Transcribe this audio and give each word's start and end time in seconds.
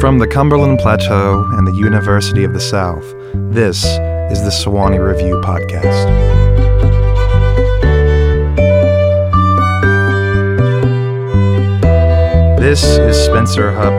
From 0.00 0.16
the 0.16 0.26
Cumberland 0.26 0.78
Plateau 0.78 1.44
and 1.52 1.66
the 1.66 1.74
University 1.74 2.42
of 2.42 2.54
the 2.54 2.60
South, 2.60 3.04
this 3.52 3.84
is 4.32 4.42
the 4.42 4.48
Sewanee 4.48 4.98
Review 4.98 5.34
Podcast. 5.42 6.06
This 12.58 12.82
is 12.82 13.14
Spencer 13.26 13.72
Hupp, 13.72 13.92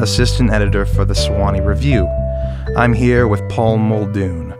Assistant 0.00 0.52
Editor 0.52 0.86
for 0.86 1.04
the 1.04 1.14
Sewanee 1.14 1.66
Review. 1.66 2.06
I'm 2.76 2.92
here 2.92 3.26
with 3.26 3.42
Paul 3.48 3.78
Muldoon. 3.78 4.54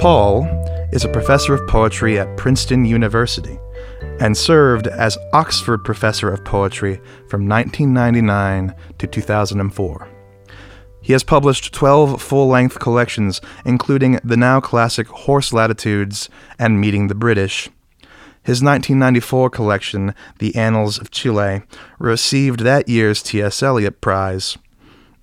Paul 0.00 0.48
is 0.92 1.04
a 1.04 1.08
professor 1.12 1.54
of 1.54 1.64
poetry 1.68 2.18
at 2.18 2.36
Princeton 2.36 2.84
University 2.84 3.60
and 4.20 4.36
served 4.36 4.86
as 4.86 5.18
Oxford 5.32 5.84
Professor 5.84 6.32
of 6.32 6.44
Poetry 6.44 6.96
from 7.28 7.48
1999 7.48 8.74
to 8.98 9.06
2004. 9.06 10.08
He 11.00 11.12
has 11.12 11.24
published 11.24 11.72
12 11.72 12.20
full 12.20 12.48
length 12.48 12.78
collections, 12.78 13.40
including 13.64 14.20
the 14.24 14.36
now 14.36 14.60
classic 14.60 15.06
Horse 15.08 15.52
Latitudes 15.52 16.28
and 16.58 16.80
Meeting 16.80 17.08
the 17.08 17.14
British. 17.14 17.70
His 18.42 18.62
1994 18.62 19.50
collection, 19.50 20.14
The 20.38 20.54
Annals 20.56 20.98
of 20.98 21.10
Chile, 21.10 21.62
received 21.98 22.60
that 22.60 22.88
year's 22.88 23.22
T.S. 23.22 23.62
Eliot 23.62 24.00
Prize. 24.00 24.58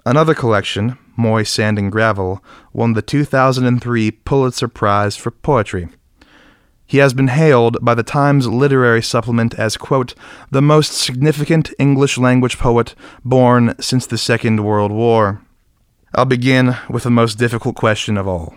Another 0.05 0.35
collection, 0.35 0.97
Moy 1.17 1.43
Sand 1.43 1.79
and 1.79 1.91
Gravel, 1.91 2.43
won 2.71 2.93
the 2.93 3.01
2003 3.01 4.11
Pulitzer 4.11 4.67
Prize 4.67 5.15
for 5.17 5.31
Poetry. 5.31 5.89
He 6.87 6.99
has 6.99 7.13
been 7.13 7.29
hailed 7.29 7.77
by 7.81 7.95
the 7.95 8.03
Times 8.03 8.47
Literary 8.47 9.01
Supplement 9.01 9.55
as, 9.55 9.75
quote, 9.75 10.13
the 10.51 10.61
most 10.61 10.93
significant 10.93 11.73
English 11.79 12.17
language 12.17 12.59
poet 12.59 12.93
born 13.23 13.75
since 13.79 14.05
the 14.05 14.19
Second 14.19 14.63
World 14.63 14.91
War. 14.91 15.41
I'll 16.13 16.25
begin 16.25 16.77
with 16.89 17.03
the 17.03 17.09
most 17.09 17.35
difficult 17.39 17.75
question 17.75 18.17
of 18.17 18.27
all. 18.27 18.55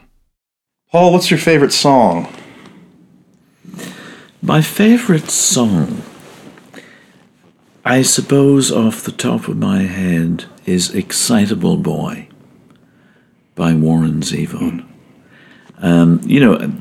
Paul, 0.93 1.13
what's 1.13 1.31
your 1.31 1.39
favorite 1.39 1.73
song? 1.73 2.33
My 4.43 4.63
favorite 4.63 5.31
song, 5.31 6.03
I 7.85 8.03
suppose, 8.03 8.71
off 8.71 9.03
the 9.03 9.13
top 9.13 9.49
of 9.49 9.57
my 9.57 9.81
head, 9.81 10.45
is 10.67 10.95
Excitable 10.95 11.79
Boy 11.79 12.29
by 13.55 13.75
Warren 13.75 14.21
Zevon. 14.21 14.87
Um, 15.79 16.21
you 16.25 16.41
know, 16.41 16.73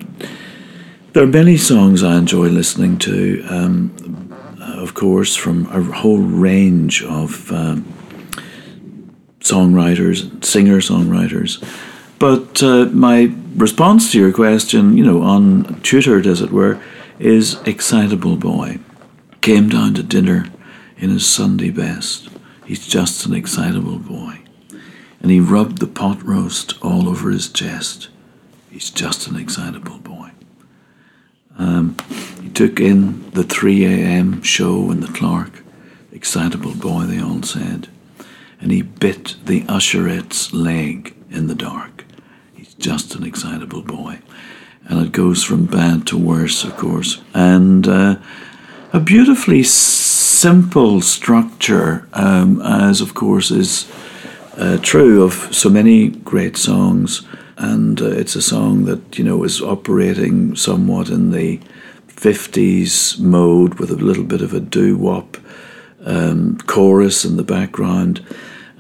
there 1.13 1.23
are 1.23 1.27
many 1.27 1.57
songs 1.57 2.03
I 2.03 2.17
enjoy 2.17 2.47
listening 2.47 2.97
to, 2.99 3.45
um, 3.49 4.35
of 4.61 4.93
course, 4.93 5.35
from 5.35 5.65
a 5.67 5.81
whole 5.81 6.19
range 6.19 7.03
of 7.03 7.51
um, 7.51 7.85
songwriters, 9.39 10.43
singer 10.43 10.77
songwriters. 10.77 11.63
But 12.19 12.61
uh, 12.63 12.85
my 12.85 13.33
response 13.55 14.11
to 14.11 14.19
your 14.19 14.33
question, 14.33 14.97
you 14.97 15.03
know, 15.03 15.21
untutored 15.21 16.25
as 16.25 16.41
it 16.41 16.51
were, 16.51 16.81
is 17.19 17.55
Excitable 17.65 18.35
Boy. 18.35 18.79
Came 19.41 19.69
down 19.69 19.93
to 19.95 20.03
dinner 20.03 20.45
in 20.97 21.09
his 21.09 21.25
Sunday 21.25 21.69
best. 21.69 22.29
He's 22.65 22.85
just 22.87 23.25
an 23.25 23.33
excitable 23.33 23.97
boy. 23.99 24.39
And 25.21 25.31
he 25.31 25.39
rubbed 25.39 25.77
the 25.77 25.87
pot 25.87 26.21
roast 26.21 26.73
all 26.83 27.07
over 27.07 27.31
his 27.31 27.49
chest. 27.49 28.09
He's 28.69 28.89
just 28.89 29.27
an 29.27 29.37
excitable 29.37 29.99
boy. 29.99 30.06
Um, 31.57 31.95
he 32.41 32.49
took 32.49 32.79
in 32.79 33.29
the 33.31 33.43
3 33.43 33.85
a.m. 33.85 34.41
show 34.41 34.91
in 34.91 35.01
the 35.01 35.07
Clark. 35.07 35.63
Excitable 36.11 36.75
boy, 36.75 37.03
they 37.03 37.21
all 37.21 37.43
said. 37.43 37.89
And 38.59 38.71
he 38.71 38.81
bit 38.81 39.35
the 39.45 39.61
usherette's 39.63 40.53
leg 40.53 41.15
in 41.29 41.47
the 41.47 41.55
dark. 41.55 42.05
He's 42.55 42.73
just 42.75 43.15
an 43.15 43.23
excitable 43.23 43.81
boy. 43.81 44.19
And 44.85 45.05
it 45.05 45.11
goes 45.11 45.43
from 45.43 45.65
bad 45.65 46.07
to 46.07 46.17
worse, 46.17 46.63
of 46.63 46.77
course. 46.77 47.21
And 47.33 47.87
uh, 47.87 48.15
a 48.93 48.99
beautifully 48.99 49.63
simple 49.63 51.01
structure, 51.01 52.07
um, 52.13 52.61
as 52.61 53.01
of 53.01 53.13
course 53.13 53.51
is 53.51 53.91
uh, 54.55 54.77
true 54.81 55.23
of 55.23 55.33
so 55.53 55.69
many 55.69 56.09
great 56.09 56.57
songs. 56.57 57.27
And 57.57 57.99
uh, 58.01 58.05
it's 58.05 58.35
a 58.35 58.41
song 58.41 58.85
that, 58.85 59.17
you 59.17 59.23
know, 59.23 59.43
is 59.43 59.61
operating 59.61 60.55
somewhat 60.55 61.09
in 61.09 61.31
the 61.31 61.59
50s 62.07 63.19
mode 63.19 63.75
with 63.75 63.91
a 63.91 63.95
little 63.95 64.23
bit 64.23 64.41
of 64.41 64.53
a 64.53 64.59
doo 64.59 64.95
wop 64.95 65.37
um, 66.05 66.57
chorus 66.67 67.25
in 67.25 67.35
the 67.35 67.43
background. 67.43 68.23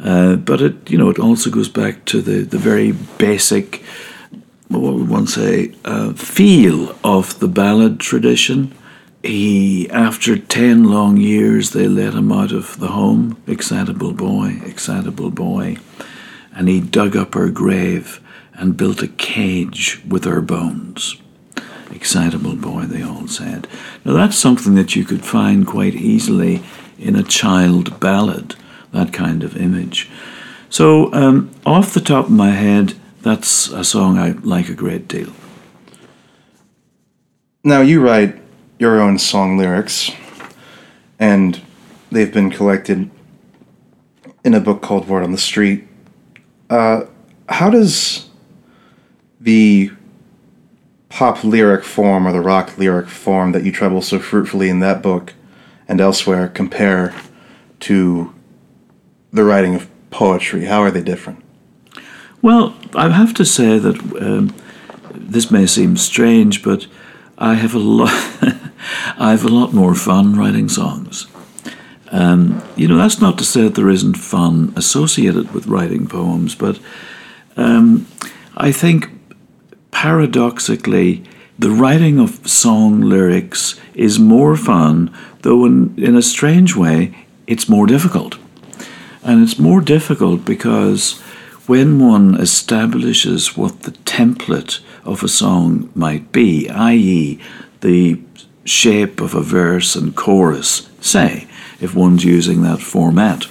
Uh, 0.03 0.35
but 0.35 0.61
it, 0.61 0.89
you 0.89 0.97
know, 0.97 1.09
it 1.09 1.19
also 1.19 1.49
goes 1.49 1.69
back 1.69 2.05
to 2.05 2.21
the, 2.21 2.43
the 2.43 2.59
very 2.59 2.91
basic, 2.91 3.83
what 4.67 4.93
would 4.93 5.09
one 5.09 5.25
say, 5.25 5.73
uh, 5.85 6.13
feel 6.13 6.95
of 7.03 7.39
the 7.39 7.47
ballad 7.47 7.99
tradition. 7.99 8.75
He, 9.23 9.89
after 9.89 10.37
ten 10.37 10.83
long 10.83 11.17
years, 11.17 11.71
they 11.71 11.87
let 11.87 12.13
him 12.13 12.31
out 12.31 12.51
of 12.51 12.79
the 12.79 12.89
home. 12.89 13.41
Excitable 13.47 14.13
boy, 14.13 14.61
excitable 14.63 15.31
boy. 15.31 15.77
And 16.53 16.69
he 16.69 16.79
dug 16.79 17.15
up 17.15 17.33
her 17.33 17.49
grave 17.49 18.21
and 18.57 18.75
built 18.75 19.03
a 19.03 19.07
cage 19.07 20.01
with 20.07 20.25
her 20.25 20.41
bones. 20.41 21.21
Excitable 21.91 22.55
boy, 22.55 22.81
they 22.81 23.01
all 23.01 23.27
said. 23.27 23.67
Now, 24.03 24.13
that's 24.13 24.37
something 24.37 24.75
that 24.75 24.95
you 24.95 25.05
could 25.05 25.23
find 25.23 25.65
quite 25.65 25.95
easily 25.95 26.63
in 26.99 27.15
a 27.15 27.23
child 27.23 27.99
ballad, 27.99 28.55
that 28.91 29.13
kind 29.13 29.43
of 29.43 29.55
image. 29.55 30.09
So, 30.69 31.13
um, 31.13 31.51
off 31.65 31.93
the 31.93 32.01
top 32.01 32.25
of 32.25 32.31
my 32.31 32.51
head, 32.51 32.95
that's 33.21 33.69
a 33.69 33.83
song 33.83 34.17
I 34.17 34.31
like 34.31 34.69
a 34.69 34.73
great 34.73 35.07
deal. 35.07 35.31
Now, 37.63 37.81
you 37.81 38.01
write 38.01 38.39
your 38.79 38.99
own 38.99 39.19
song 39.19 39.57
lyrics, 39.57 40.11
and 41.19 41.61
they've 42.11 42.33
been 42.33 42.49
collected 42.49 43.09
in 44.43 44.53
a 44.53 44.59
book 44.59 44.81
called 44.81 45.07
Word 45.07 45.23
on 45.23 45.31
the 45.31 45.37
Street. 45.37 45.87
Uh, 46.69 47.05
how 47.49 47.69
does 47.69 48.26
the 49.47 49.89
pop 51.07 51.41
lyric 51.41 51.85
form 51.85 52.27
or 52.27 52.33
the 52.33 52.41
rock 52.41 52.77
lyric 52.77 53.07
form 53.07 53.53
that 53.53 53.63
you 53.63 53.71
trouble 53.71 54.01
so 54.01 54.19
fruitfully 54.19 54.67
in 54.67 54.81
that 54.81 55.01
book 55.01 55.33
and 55.87 56.01
elsewhere 56.01 56.49
compare 56.49 57.15
to 57.79 58.35
the 59.31 59.45
writing 59.45 59.73
of 59.73 59.89
poetry? 60.09 60.65
How 60.65 60.81
are 60.81 60.91
they 60.91 61.01
different? 61.01 61.41
Well, 62.41 62.75
I 62.93 63.09
have 63.09 63.33
to 63.35 63.45
say 63.45 63.79
that 63.79 63.97
um, 64.21 64.53
this 65.13 65.49
may 65.49 65.65
seem 65.65 65.95
strange, 65.95 66.61
but 66.61 66.85
I 67.37 67.53
have 67.53 67.73
a 67.73 67.79
lot. 67.79 68.11
I 69.17 69.31
have 69.31 69.45
a 69.45 69.49
lot 69.49 69.73
more 69.73 69.95
fun 69.95 70.35
writing 70.35 70.67
songs. 70.67 71.25
Um, 72.11 72.61
you 72.75 72.89
know, 72.89 72.97
that's 72.97 73.21
not 73.21 73.37
to 73.37 73.45
say 73.45 73.61
that 73.61 73.75
there 73.75 73.89
isn't 73.89 74.17
fun 74.17 74.73
associated 74.75 75.53
with 75.53 75.67
writing 75.67 76.05
poems, 76.05 76.53
but 76.53 76.79
um, 77.55 78.07
I 78.57 78.73
think 78.73 79.16
paradoxically, 79.97 81.23
the 81.57 81.71
writing 81.71 82.19
of 82.19 82.47
song 82.47 83.01
lyrics 83.01 83.79
is 83.95 84.19
more 84.19 84.55
fun, 84.55 85.11
though 85.41 85.65
in, 85.65 85.91
in 85.97 86.15
a 86.15 86.21
strange 86.21 86.75
way, 86.75 87.11
it's 87.47 87.67
more 87.67 87.87
difficult. 87.87 88.37
And 89.23 89.41
it's 89.41 89.57
more 89.57 89.81
difficult 89.81 90.45
because 90.45 91.19
when 91.65 91.97
one 91.97 92.39
establishes 92.39 93.57
what 93.57 93.81
the 93.81 93.91
template 94.05 94.81
of 95.03 95.23
a 95.23 95.27
song 95.27 95.89
might 95.95 96.31
be, 96.31 96.69
i.e., 96.69 97.39
the 97.81 98.21
shape 98.65 99.19
of 99.19 99.33
a 99.33 99.41
verse 99.41 99.95
and 99.95 100.15
chorus, 100.15 100.87
say, 101.01 101.47
if 101.81 101.95
one's 101.95 102.23
using 102.23 102.61
that 102.61 102.81
format, 102.81 103.47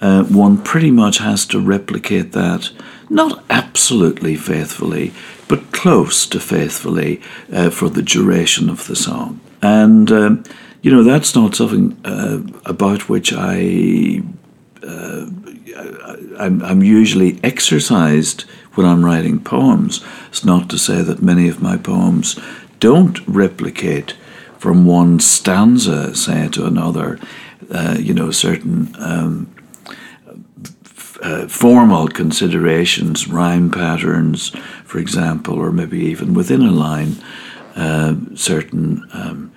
uh, 0.00 0.24
one 0.24 0.58
pretty 0.58 0.90
much 0.90 1.18
has 1.18 1.46
to 1.46 1.60
replicate 1.60 2.32
that, 2.32 2.72
not 3.08 3.44
absolutely 3.48 4.34
faithfully, 4.34 5.12
but 5.54 5.72
close 5.72 6.26
to 6.26 6.40
faithfully 6.40 7.20
uh, 7.52 7.70
for 7.70 7.88
the 7.88 8.02
duration 8.02 8.68
of 8.68 8.88
the 8.88 8.96
song. 8.96 9.40
And, 9.62 10.10
um, 10.10 10.44
you 10.82 10.90
know, 10.90 11.04
that's 11.04 11.36
not 11.36 11.54
something 11.54 11.96
uh, 12.04 12.40
about 12.64 13.08
which 13.08 13.32
I. 13.32 14.22
Uh, 14.82 15.26
I'm, 16.38 16.62
I'm 16.62 16.82
usually 16.82 17.38
exercised 17.44 18.42
when 18.74 18.86
I'm 18.86 19.04
writing 19.04 19.38
poems. 19.38 20.04
It's 20.28 20.44
not 20.44 20.68
to 20.70 20.78
say 20.78 21.02
that 21.02 21.22
many 21.22 21.48
of 21.48 21.62
my 21.62 21.76
poems 21.76 22.38
don't 22.80 23.20
replicate 23.28 24.14
from 24.58 24.84
one 24.84 25.20
stanza, 25.20 26.16
say, 26.16 26.48
to 26.48 26.66
another, 26.66 27.20
uh, 27.70 27.96
you 27.98 28.12
know, 28.12 28.32
certain 28.32 28.94
um, 28.98 29.53
uh, 31.24 31.48
formal 31.48 32.06
considerations, 32.08 33.26
rhyme 33.26 33.70
patterns, 33.70 34.50
for 34.84 34.98
example, 34.98 35.54
or 35.54 35.72
maybe 35.72 35.98
even 35.98 36.34
within 36.34 36.62
a 36.62 36.70
line, 36.70 37.16
uh, 37.76 38.14
certain 38.34 39.02
um, 39.12 39.50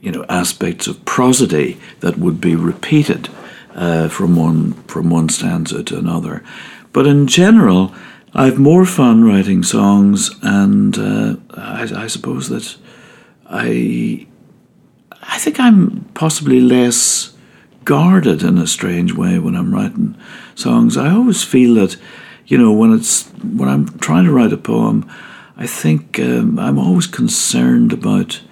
you 0.00 0.12
know 0.12 0.24
aspects 0.28 0.86
of 0.86 1.04
prosody 1.04 1.78
that 2.00 2.18
would 2.18 2.40
be 2.40 2.54
repeated. 2.56 3.28
uh, 3.76 4.08
from 4.08 4.34
one 4.34 4.72
from 4.84 5.10
one 5.10 5.28
stanza 5.28 5.82
to 5.84 5.98
another. 5.98 6.42
But 6.92 7.06
in 7.06 7.26
general, 7.26 7.94
I've 8.34 8.58
more 8.58 8.86
fun 8.86 9.24
writing 9.24 9.62
songs, 9.62 10.30
and 10.42 10.98
uh, 10.98 11.36
I, 11.50 12.04
I 12.04 12.06
suppose 12.06 12.48
that 12.48 12.76
I 13.48 14.26
I 15.22 15.38
think 15.38 15.60
I'm 15.60 16.08
possibly 16.14 16.60
less 16.60 17.35
guarded 17.86 18.42
in 18.42 18.58
a 18.58 18.66
strange 18.66 19.14
way 19.14 19.38
when 19.38 19.54
I'm 19.54 19.72
writing 19.72 20.16
songs. 20.54 20.98
I 20.98 21.10
always 21.10 21.42
feel 21.42 21.76
that, 21.76 21.96
you 22.46 22.58
know, 22.58 22.72
when 22.72 22.92
it's 22.92 23.24
when 23.42 23.68
I'm 23.68 23.98
trying 24.00 24.24
to 24.24 24.32
write 24.32 24.52
a 24.52 24.58
poem, 24.58 25.08
I 25.56 25.66
think 25.66 26.20
um, 26.20 26.58
I'm 26.58 26.78
always 26.78 27.06
concerned 27.06 27.92
about, 27.92 28.42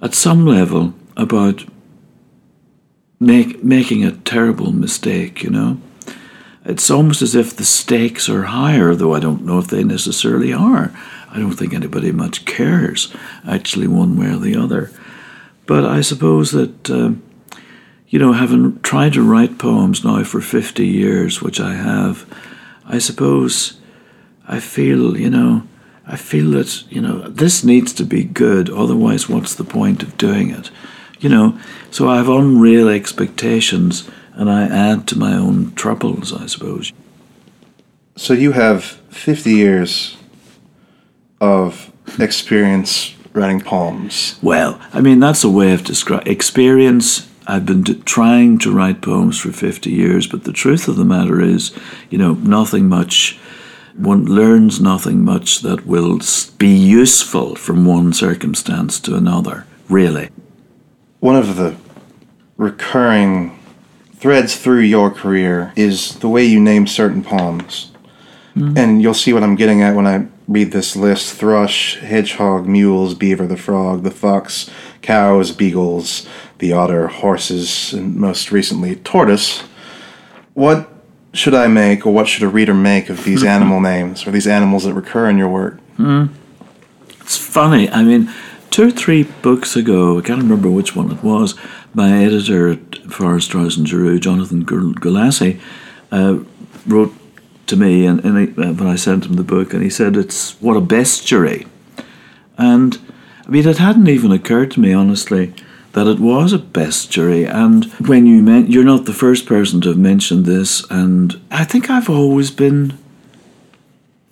at 0.00 0.14
some 0.14 0.46
level, 0.46 0.94
about 1.16 1.64
make, 3.18 3.64
making 3.64 4.04
a 4.04 4.12
terrible 4.12 4.72
mistake. 4.72 5.42
You 5.42 5.50
know, 5.50 5.80
it's 6.64 6.90
almost 6.90 7.22
as 7.22 7.34
if 7.34 7.56
the 7.56 7.64
stakes 7.64 8.28
are 8.28 8.44
higher, 8.44 8.94
though 8.94 9.14
I 9.14 9.20
don't 9.20 9.44
know 9.44 9.58
if 9.58 9.68
they 9.68 9.82
necessarily 9.82 10.52
are. 10.52 10.92
I 11.30 11.38
don't 11.38 11.52
think 11.52 11.72
anybody 11.72 12.12
much 12.12 12.44
cares, 12.44 13.12
actually, 13.46 13.88
one 13.88 14.16
way 14.18 14.26
or 14.26 14.36
the 14.36 14.56
other. 14.56 14.90
But 15.66 15.84
I 15.84 16.02
suppose 16.02 16.52
that, 16.52 16.90
uh, 16.90 17.12
you 18.08 18.18
know, 18.18 18.32
having 18.32 18.80
tried 18.80 19.12
to 19.12 19.22
write 19.22 19.58
poems 19.58 20.04
now 20.04 20.24
for 20.24 20.40
50 20.40 20.86
years, 20.86 21.42
which 21.42 21.60
I 21.60 21.74
have, 21.74 22.26
I 22.86 22.98
suppose 22.98 23.78
I 24.46 24.60
feel, 24.60 25.16
you 25.16 25.28
know, 25.28 25.62
I 26.06 26.16
feel 26.16 26.52
that, 26.52 26.90
you 26.90 27.02
know, 27.02 27.28
this 27.28 27.62
needs 27.62 27.92
to 27.94 28.04
be 28.04 28.24
good, 28.24 28.70
otherwise, 28.70 29.28
what's 29.28 29.54
the 29.54 29.64
point 29.64 30.02
of 30.02 30.16
doing 30.16 30.50
it? 30.50 30.70
You 31.20 31.28
know, 31.28 31.58
so 31.90 32.08
I 32.08 32.16
have 32.16 32.28
unreal 32.28 32.88
expectations 32.88 34.08
and 34.32 34.48
I 34.48 34.62
add 34.64 35.06
to 35.08 35.18
my 35.18 35.34
own 35.34 35.74
troubles, 35.74 36.32
I 36.32 36.46
suppose. 36.46 36.92
So 38.16 38.32
you 38.32 38.52
have 38.52 38.84
50 39.10 39.50
years 39.50 40.16
of 41.40 41.92
experience 42.18 43.14
writing 43.34 43.60
poems. 43.60 44.38
Well, 44.42 44.80
I 44.94 45.02
mean, 45.02 45.20
that's 45.20 45.44
a 45.44 45.50
way 45.50 45.72
of 45.72 45.84
describing 45.84 46.32
experience. 46.32 47.27
I've 47.48 47.64
been 47.64 47.82
d- 47.82 47.94
trying 48.04 48.58
to 48.58 48.70
write 48.70 49.00
poems 49.00 49.40
for 49.40 49.50
50 49.50 49.90
years, 49.90 50.26
but 50.26 50.44
the 50.44 50.52
truth 50.52 50.86
of 50.86 50.96
the 50.96 51.04
matter 51.04 51.40
is, 51.40 51.72
you 52.10 52.18
know, 52.18 52.34
nothing 52.34 52.90
much, 52.90 53.38
one 53.96 54.26
learns 54.26 54.82
nothing 54.82 55.24
much 55.24 55.60
that 55.60 55.86
will 55.86 56.20
be 56.58 56.68
useful 56.68 57.56
from 57.56 57.86
one 57.86 58.12
circumstance 58.12 59.00
to 59.00 59.14
another, 59.14 59.66
really. 59.88 60.28
One 61.20 61.36
of 61.36 61.56
the 61.56 61.74
recurring 62.58 63.58
threads 64.14 64.56
through 64.56 64.80
your 64.80 65.10
career 65.10 65.72
is 65.74 66.16
the 66.16 66.28
way 66.28 66.44
you 66.44 66.60
name 66.60 66.86
certain 66.86 67.24
poems. 67.24 67.92
Mm. 68.54 68.76
And 68.76 69.02
you'll 69.02 69.14
see 69.14 69.32
what 69.32 69.42
I'm 69.42 69.56
getting 69.56 69.82
at 69.82 69.94
when 69.94 70.06
I 70.06 70.26
read 70.48 70.72
this 70.72 70.96
list 70.96 71.34
thrush, 71.34 71.98
hedgehog, 72.00 72.66
mules, 72.66 73.14
beaver, 73.14 73.46
the 73.46 73.56
frog, 73.56 74.02
the 74.02 74.10
fox, 74.10 74.68
cows, 75.00 75.52
beagles, 75.52 76.26
the 76.58 76.72
otter, 76.72 77.08
horses, 77.08 77.92
and 77.92 78.16
most 78.16 78.50
recently, 78.50 78.96
tortoise. 78.96 79.62
What 80.54 80.88
should 81.32 81.54
I 81.54 81.68
make, 81.68 82.06
or 82.06 82.12
what 82.12 82.28
should 82.28 82.42
a 82.42 82.48
reader 82.48 82.74
make 82.74 83.08
of 83.08 83.24
these 83.24 83.44
animal 83.56 83.80
names, 83.80 84.26
or 84.26 84.30
these 84.30 84.46
animals 84.46 84.84
that 84.84 84.94
recur 84.94 85.28
in 85.28 85.38
your 85.38 85.48
work? 85.48 85.78
Mm. 85.98 86.30
It's 87.20 87.36
funny. 87.36 87.88
I 87.90 88.02
mean, 88.02 88.32
two 88.70 88.88
or 88.88 88.90
three 88.90 89.24
books 89.24 89.76
ago, 89.76 90.18
I 90.18 90.22
can't 90.22 90.42
remember 90.42 90.70
which 90.70 90.96
one 90.96 91.10
it 91.10 91.22
was, 91.22 91.54
my 91.94 92.24
editor 92.24 92.68
at 92.70 92.96
Farrar, 93.10 93.40
Straus 93.40 93.76
and 93.76 93.86
Giroux, 93.86 94.18
Jonathan 94.18 94.64
Galassi, 94.64 95.60
uh, 96.10 96.38
wrote 96.86 97.14
to 97.66 97.76
me, 97.76 98.06
and, 98.06 98.24
and 98.24 98.38
he, 98.38 98.62
uh, 98.62 98.72
when 98.72 98.88
I 98.88 98.96
sent 98.96 99.26
him 99.26 99.34
the 99.34 99.44
book, 99.44 99.72
and 99.72 99.82
he 99.82 99.90
said 99.90 100.16
it's 100.16 100.52
what 100.60 100.76
a 100.76 100.80
bestiary, 100.80 101.66
and 102.56 102.98
I 103.46 103.50
mean 103.50 103.66
it 103.66 103.78
hadn't 103.78 104.08
even 104.08 104.32
occurred 104.32 104.70
to 104.72 104.80
me 104.80 104.92
honestly 104.92 105.54
that 105.92 106.06
it 106.06 106.20
was 106.20 106.52
a 106.52 106.58
bestiary. 106.58 107.48
And 107.48 107.84
when 108.06 108.26
you 108.26 108.42
meant 108.42 108.70
you're 108.70 108.84
not 108.84 109.04
the 109.04 109.12
first 109.12 109.46
person 109.46 109.80
to 109.82 109.88
have 109.88 109.98
mentioned 109.98 110.46
this, 110.46 110.84
and 110.90 111.40
I 111.50 111.64
think 111.64 111.90
I've 111.90 112.10
always 112.10 112.50
been 112.50 112.98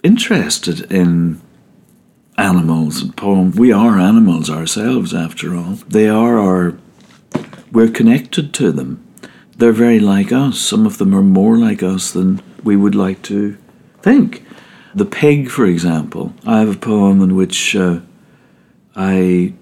interested 0.03 0.91
in 0.93 1.41
animals 2.39 3.03
and 3.03 3.17
poems. 3.17 3.57
We 3.57 3.73
are 3.73 3.99
animals 3.99 4.51
ourselves, 4.51 5.15
after 5.15 5.55
all. 5.57 5.79
They 5.89 6.09
are 6.09 6.39
our. 6.39 6.79
We're 7.73 7.91
connected 7.91 8.55
to 8.55 8.73
them. 8.73 9.03
They're 9.57 9.73
very 9.73 9.99
like 9.99 10.33
us. 10.33 10.59
Some 10.59 10.87
of 10.87 10.99
them 10.99 11.15
are 11.15 11.23
more 11.23 11.57
like 11.57 11.83
us 11.83 12.11
than 12.11 12.43
we 12.63 12.77
would 12.77 12.95
like 12.95 13.23
to 13.23 13.57
think. 14.03 14.45
The 14.95 15.05
pig, 15.05 15.51
for 15.51 15.67
example, 15.67 16.35
I 16.47 16.61
have 16.61 16.75
a 16.75 16.79
poem 16.79 17.21
in 17.23 17.35
which 17.37 17.75
uh, 17.75 18.01
I 18.95 19.55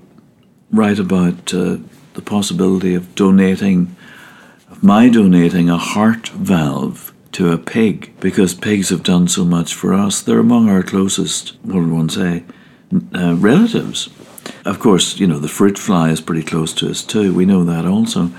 write 0.74 0.98
about 0.98 1.54
uh, 1.54 1.78
the 2.14 2.22
possibility 2.22 2.94
of 2.94 3.14
donating, 3.14 3.94
of 4.70 4.82
my 4.82 5.08
donating 5.08 5.70
a 5.70 5.78
heart 5.78 6.28
valve 6.28 7.12
to 7.32 7.52
a 7.52 7.58
pig 7.58 8.12
because 8.20 8.54
pigs 8.54 8.90
have 8.90 9.02
done 9.02 9.28
so 9.28 9.44
much 9.44 9.74
for 9.74 9.92
us. 9.92 10.20
They're 10.20 10.38
among 10.38 10.68
our 10.68 10.82
closest, 10.82 11.56
what 11.62 11.80
would 11.80 11.90
one 11.90 12.08
say, 12.08 12.44
uh, 13.14 13.34
relatives. 13.36 14.08
Of 14.64 14.78
course, 14.78 15.18
you 15.18 15.26
know, 15.26 15.38
the 15.38 15.48
fruit 15.48 15.78
fly 15.78 16.10
is 16.10 16.20
pretty 16.20 16.42
close 16.42 16.72
to 16.74 16.90
us 16.90 17.02
too. 17.02 17.34
We 17.34 17.46
know 17.46 17.64
that 17.64 17.86
also. 17.86 18.30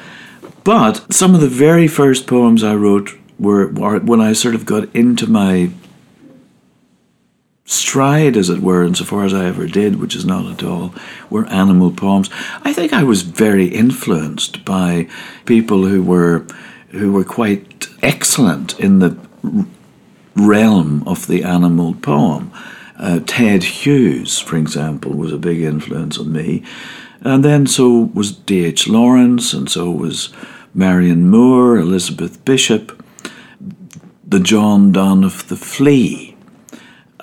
But 0.63 1.13
some 1.13 1.35
of 1.35 1.41
the 1.41 1.49
very 1.49 1.87
first 1.87 2.25
poems 2.25 2.63
I 2.63 2.75
wrote 2.75 3.17
were, 3.37 3.67
were 3.67 3.99
when 3.99 4.21
I 4.21 4.33
sort 4.33 4.55
of 4.55 4.65
got 4.65 4.93
into 4.95 5.27
my 5.27 5.71
stride, 7.65 8.37
as 8.37 8.49
it 8.49 8.61
were, 8.61 8.83
insofar 8.83 9.25
as 9.25 9.33
I 9.33 9.45
ever 9.45 9.67
did, 9.67 9.99
which 9.99 10.15
is 10.15 10.25
not 10.25 10.45
at 10.45 10.63
all, 10.63 10.93
were 11.29 11.45
animal 11.47 11.91
poems. 11.91 12.29
I 12.63 12.71
think 12.73 12.93
I 12.93 13.03
was 13.03 13.23
very 13.23 13.67
influenced 13.67 14.63
by 14.63 15.07
people 15.45 15.85
who 15.85 16.01
were 16.03 16.45
who 16.89 17.11
were 17.11 17.25
quite 17.25 17.87
excellent 18.01 18.79
in 18.79 18.99
the 18.99 19.17
realm 20.35 21.03
of 21.05 21.27
the 21.27 21.43
animal 21.43 21.93
poem. 21.95 22.51
Uh, 22.97 23.19
Ted 23.25 23.63
Hughes, 23.63 24.39
for 24.39 24.55
example, 24.55 25.11
was 25.11 25.33
a 25.33 25.37
big 25.37 25.61
influence 25.61 26.17
on 26.17 26.31
me. 26.31 26.63
And 27.19 27.43
then 27.43 27.67
so 27.67 28.11
was 28.13 28.31
D.H. 28.31 28.87
Lawrence, 28.87 29.51
and 29.51 29.69
so 29.69 29.91
was 29.91 30.29
Marianne 30.73 31.29
Moore, 31.29 31.75
Elizabeth 31.77 32.45
Bishop 32.45 33.03
the 34.27 34.39
John 34.39 34.91
Donne 34.91 35.23
of 35.23 35.47
the 35.49 35.55
Flea. 35.55 36.34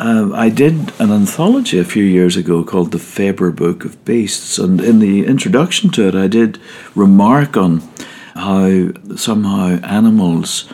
Uh, 0.02 0.32
I 0.34 0.48
did 0.48 0.92
an 0.98 1.12
anthology 1.12 1.78
a 1.78 1.84
few 1.84 2.02
years 2.02 2.36
ago 2.36 2.64
called 2.64 2.90
The 2.90 2.98
Faber 2.98 3.52
Book 3.52 3.84
of 3.84 4.04
Beasts, 4.04 4.58
and 4.58 4.80
in 4.80 4.98
the 4.98 5.24
introduction 5.24 5.90
to 5.90 6.08
it, 6.08 6.16
I 6.16 6.26
did 6.26 6.58
remark 6.96 7.56
on 7.56 7.88
how 8.34 8.88
somehow 9.14 9.78
animals 9.84 10.68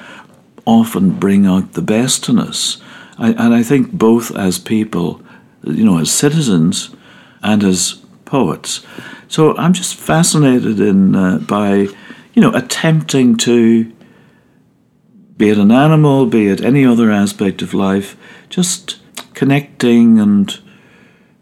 often 0.65 1.11
bring 1.11 1.45
out 1.45 1.75
the 1.75 1.83
best 1.83 2.31
in 2.31 2.39
us. 2.39 2.81
I, 3.19 3.33
and 3.33 3.53
I 3.53 3.63
think 3.63 3.93
both 3.93 4.35
as 4.35 4.59
people, 4.59 5.21
you 5.63 5.85
know, 5.85 5.99
as 5.99 6.11
citizens 6.11 6.89
and 7.43 7.63
as 7.63 8.01
poets. 8.25 8.81
So 9.29 9.55
I'm 9.59 9.75
just 9.75 9.95
fascinated 9.97 10.81
in 10.81 11.15
uh, 11.15 11.37
by, 11.37 11.89
you 12.33 12.41
know, 12.41 12.55
attempting 12.55 13.37
to 13.39 13.93
be 15.37 15.51
it 15.51 15.59
an 15.59 15.71
animal, 15.71 16.25
be 16.25 16.47
it 16.47 16.63
any 16.63 16.87
other 16.87 17.11
aspect 17.11 17.61
of 17.61 17.75
life, 17.75 18.17
just 18.49 18.98
connecting 19.39 20.19
and 20.19 20.59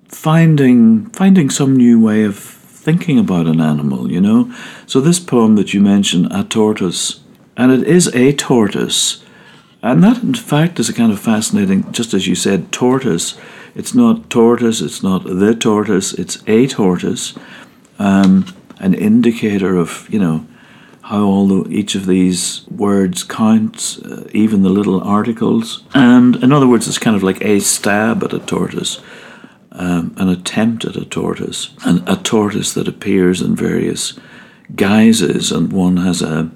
finding 0.06 1.06
finding 1.10 1.48
some 1.48 1.74
new 1.74 1.98
way 1.98 2.24
of 2.24 2.38
thinking 2.38 3.18
about 3.18 3.46
an 3.46 3.58
animal, 3.58 4.12
you 4.12 4.20
know. 4.20 4.52
So 4.86 5.00
this 5.00 5.18
poem 5.18 5.56
that 5.56 5.72
you 5.72 5.80
mentioned, 5.80 6.28
a 6.30 6.44
tortoise, 6.44 7.20
and 7.56 7.72
it 7.72 7.84
is 7.88 8.08
a 8.08 8.34
tortoise, 8.34 9.24
and 9.82 10.04
that 10.04 10.22
in 10.22 10.34
fact 10.34 10.78
is 10.78 10.90
a 10.90 10.92
kind 10.92 11.10
of 11.10 11.18
fascinating. 11.18 11.90
Just 11.90 12.12
as 12.12 12.26
you 12.26 12.34
said, 12.34 12.70
tortoise. 12.70 13.38
It's 13.74 13.94
not 13.94 14.28
tortoise. 14.28 14.82
It's 14.82 15.02
not 15.02 15.24
the 15.24 15.54
tortoise. 15.54 16.12
It's 16.12 16.42
a 16.46 16.66
tortoise, 16.66 17.34
um, 17.98 18.44
an 18.78 18.92
indicator 18.92 19.74
of 19.74 20.06
you 20.10 20.18
know 20.18 20.46
how 21.06 21.22
all 21.22 21.46
the, 21.46 21.70
each 21.70 21.94
of 21.94 22.06
these 22.06 22.66
words 22.68 23.22
counts, 23.22 23.98
uh, 24.00 24.28
even 24.34 24.62
the 24.62 24.68
little 24.68 25.00
articles. 25.00 25.84
And 25.94 26.34
in 26.42 26.50
other 26.50 26.66
words, 26.66 26.88
it's 26.88 26.98
kind 26.98 27.14
of 27.14 27.22
like 27.22 27.40
a 27.44 27.60
stab 27.60 28.24
at 28.24 28.32
a 28.32 28.40
tortoise, 28.40 29.00
um, 29.70 30.16
an 30.16 30.28
attempt 30.28 30.84
at 30.84 30.96
a 30.96 31.04
tortoise, 31.04 31.70
and 31.84 32.02
a 32.08 32.16
tortoise 32.16 32.74
that 32.74 32.88
appears 32.88 33.40
in 33.40 33.54
various 33.54 34.18
guises, 34.74 35.52
and 35.52 35.72
one 35.72 35.98
has 35.98 36.22
a, 36.22 36.50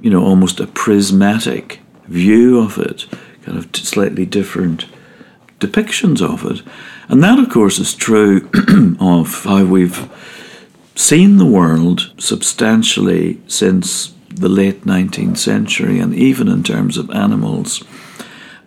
you 0.00 0.10
know, 0.10 0.24
almost 0.24 0.58
a 0.58 0.66
prismatic 0.66 1.78
view 2.08 2.58
of 2.58 2.78
it, 2.78 3.06
kind 3.42 3.56
of 3.56 3.68
slightly 3.76 4.26
different 4.26 4.86
depictions 5.60 6.20
of 6.20 6.44
it. 6.50 6.62
And 7.06 7.22
that, 7.22 7.38
of 7.38 7.48
course, 7.48 7.78
is 7.78 7.94
true 7.94 8.50
of 8.98 9.44
how 9.44 9.64
we've 9.64 10.10
seen 10.94 11.36
the 11.36 11.46
world 11.46 12.12
substantially 12.18 13.40
since 13.48 14.14
the 14.28 14.48
late 14.48 14.82
19th 14.82 15.38
century, 15.38 15.98
and 15.98 16.14
even 16.14 16.48
in 16.48 16.62
terms 16.62 16.96
of 16.96 17.10
animals. 17.10 17.84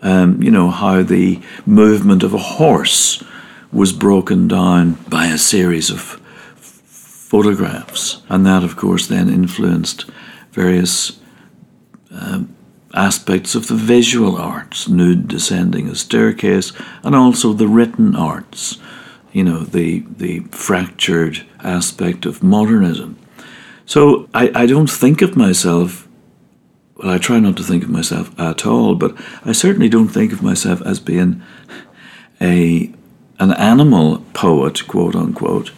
Um, 0.02 0.42
you 0.42 0.52
know, 0.52 0.70
how 0.70 1.02
the 1.02 1.42
movement 1.66 2.22
of 2.22 2.34
a 2.34 2.38
horse 2.38 3.24
was 3.72 3.92
broken 3.92 4.48
down 4.48 4.94
by 5.10 5.28
a 5.28 5.38
series 5.38 5.90
of 5.90 6.22
photographs. 6.56 8.22
And 8.30 8.46
that, 8.46 8.64
of 8.64 8.78
course, 8.78 9.08
then 9.08 9.30
influenced 9.30 10.06
various 10.52 11.20
um, 12.12 12.56
aspects 12.94 13.56
of 13.56 13.68
the 13.68 13.76
visual 13.76 14.38
arts, 14.38 14.88
nude 14.88 15.28
descending 15.28 15.90
a 15.90 15.96
staircase, 15.96 16.72
and 17.04 17.16
also 17.16 17.52
the 17.52 17.68
written 17.68 18.16
arts, 18.16 18.78
you 19.34 19.44
know, 19.44 19.60
the, 19.60 20.06
the 20.18 20.40
fractured 20.52 21.46
aspect 21.66 22.26
of 22.26 22.44
modernism. 22.44 23.18
So 23.86 24.30
I, 24.34 24.52
I 24.56 24.66
don't 24.66 24.90
think 24.90 25.22
of 25.22 25.36
myself, 25.36 26.08
well, 26.98 27.12
I 27.12 27.18
try 27.18 27.40
not 27.40 27.58
to 27.58 27.64
think 27.64 27.84
of 27.84 27.90
myself 27.90 28.38
at 28.40 28.66
all, 28.66 28.96
but 28.96 29.16
I 29.44 29.52
certainly 29.52 29.90
don't 29.90 30.08
think 30.08 30.32
of 30.32 30.42
myself 30.42 30.82
as 30.82 31.00
being 31.00 31.42
a 32.42 32.94
an 33.38 33.52
animal 33.54 34.20
poet, 34.34 34.88
quote 34.88 35.14
unquote, 35.14 35.72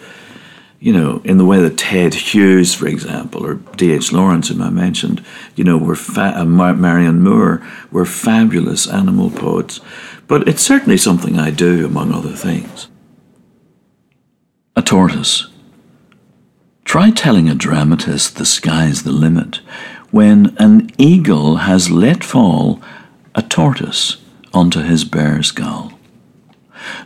you 0.80 0.94
know, 0.94 1.22
in 1.24 1.40
the 1.40 1.46
way 1.46 1.60
that 1.60 1.78
Ted 1.78 2.14
Hughes, 2.14 2.76
for 2.76 2.88
example, 2.88 3.44
or 3.44 3.56
D.H. 3.56 4.12
Lawrence, 4.12 4.50
whom 4.50 4.62
I 4.62 4.70
mentioned, 4.70 5.26
you 5.56 5.64
know, 5.64 5.78
were 5.78 5.96
fa- 5.96 6.34
uh, 6.38 6.46
Marianne 6.46 7.24
Moore 7.24 7.66
were 7.92 8.06
fabulous 8.06 8.88
animal 8.88 9.32
poets. 9.32 9.80
But 10.28 10.48
it's 10.48 10.62
certainly 10.62 10.98
something 10.98 11.40
I 11.40 11.50
do, 11.50 11.86
among 11.86 12.14
other 12.14 12.34
things. 12.34 12.90
A 14.76 14.84
tortoise. 14.84 15.48
Try 16.88 17.12
telling 17.12 17.50
a 17.50 17.54
dramatist 17.54 18.38
the 18.38 18.46
sky's 18.46 19.04
the 19.04 19.12
limit 19.12 19.58
when 20.10 20.56
an 20.58 20.90
eagle 20.98 21.58
has 21.58 21.92
let 21.92 22.24
fall 22.24 22.82
a 23.36 23.42
tortoise 23.42 24.16
onto 24.54 24.80
his 24.80 25.04
bare 25.04 25.44
skull. 25.44 26.00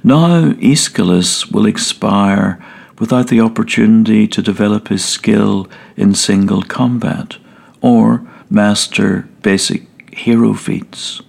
Now 0.04 0.54
Aeschylus 0.62 1.48
will 1.52 1.66
expire 1.66 2.64
without 3.00 3.30
the 3.30 3.42
opportunity 3.42 4.28
to 4.28 4.44
develop 4.44 4.90
his 4.90 5.04
skill 5.04 5.68
in 5.98 6.14
single 6.14 6.62
combat 6.62 7.38
or 7.82 8.24
master 8.52 9.28
basic 9.42 10.14
hero 10.14 10.54
feats. 10.54 11.24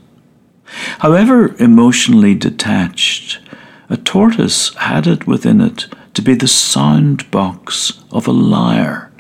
However 0.99 1.57
emotionally 1.57 2.35
detached, 2.35 3.41
a 3.89 3.97
tortoise 3.97 4.75
had 4.75 5.07
it 5.07 5.27
within 5.27 5.63
it 5.63 5.87
to 6.14 6.23
be 6.23 6.35
the 6.35 6.49
sound 6.49 7.31
box 7.31 8.02
of 8.11 8.26
a 8.26 8.33
lyre, 8.33 9.11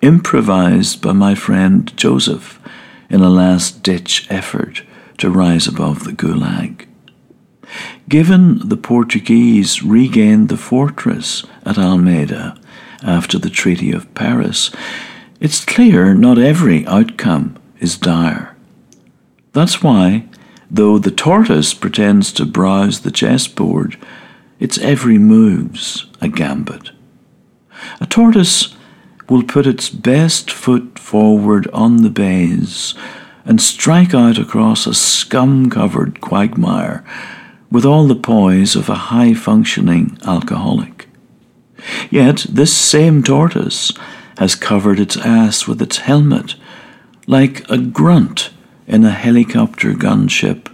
improvised 0.00 1.02
by 1.02 1.12
my 1.12 1.34
friend 1.34 1.96
Joseph 1.96 2.60
in 3.08 3.20
a 3.20 3.30
last 3.30 3.82
ditch 3.82 4.26
effort 4.30 4.82
to 5.18 5.30
rise 5.30 5.66
above 5.66 6.04
the 6.04 6.12
gulag. 6.12 6.86
Given 8.08 8.68
the 8.68 8.76
Portuguese 8.76 9.82
regained 9.82 10.48
the 10.48 10.56
fortress 10.56 11.44
at 11.64 11.78
Almeida 11.78 12.58
after 13.02 13.38
the 13.38 13.50
Treaty 13.50 13.92
of 13.92 14.12
Paris, 14.14 14.70
it's 15.40 15.64
clear 15.64 16.14
not 16.14 16.38
every 16.38 16.86
outcome 16.86 17.56
is 17.80 17.98
dire. 17.98 18.56
That's 19.52 19.82
why, 19.82 20.28
though 20.70 20.98
the 20.98 21.10
tortoise 21.10 21.74
pretends 21.74 22.32
to 22.34 22.46
browse 22.46 23.00
the 23.00 23.10
chessboard, 23.10 23.96
its 24.58 24.78
every 24.78 25.18
move's 25.18 26.06
a 26.20 26.28
gambit. 26.28 26.90
A 28.00 28.06
tortoise 28.06 28.74
will 29.28 29.42
put 29.42 29.66
its 29.66 29.90
best 29.90 30.50
foot 30.50 30.98
forward 30.98 31.68
on 31.72 31.98
the 31.98 32.10
baize 32.10 32.94
and 33.44 33.60
strike 33.60 34.14
out 34.14 34.38
across 34.38 34.86
a 34.86 34.94
scum 34.94 35.70
covered 35.70 36.20
quagmire 36.20 37.04
with 37.70 37.84
all 37.84 38.06
the 38.06 38.16
poise 38.16 38.76
of 38.76 38.88
a 38.88 38.94
high 38.94 39.34
functioning 39.34 40.18
alcoholic. 40.24 41.08
Yet 42.10 42.46
this 42.48 42.76
same 42.76 43.22
tortoise 43.22 43.92
has 44.38 44.54
covered 44.54 45.00
its 45.00 45.16
ass 45.16 45.66
with 45.66 45.80
its 45.80 45.98
helmet, 45.98 46.54
like 47.26 47.68
a 47.70 47.78
grunt 47.78 48.50
in 48.86 49.04
a 49.04 49.10
helicopter 49.10 49.92
gunship 49.92 50.68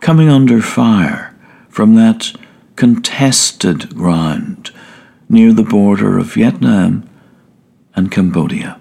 coming 0.00 0.28
under 0.28 0.60
fire 0.60 1.34
from 1.68 1.94
that 1.94 2.32
contested 2.76 3.94
ground 3.94 4.70
near 5.28 5.52
the 5.52 5.62
border 5.62 6.18
of 6.18 6.34
Vietnam 6.34 7.08
and 7.94 8.10
Cambodia. 8.10 8.78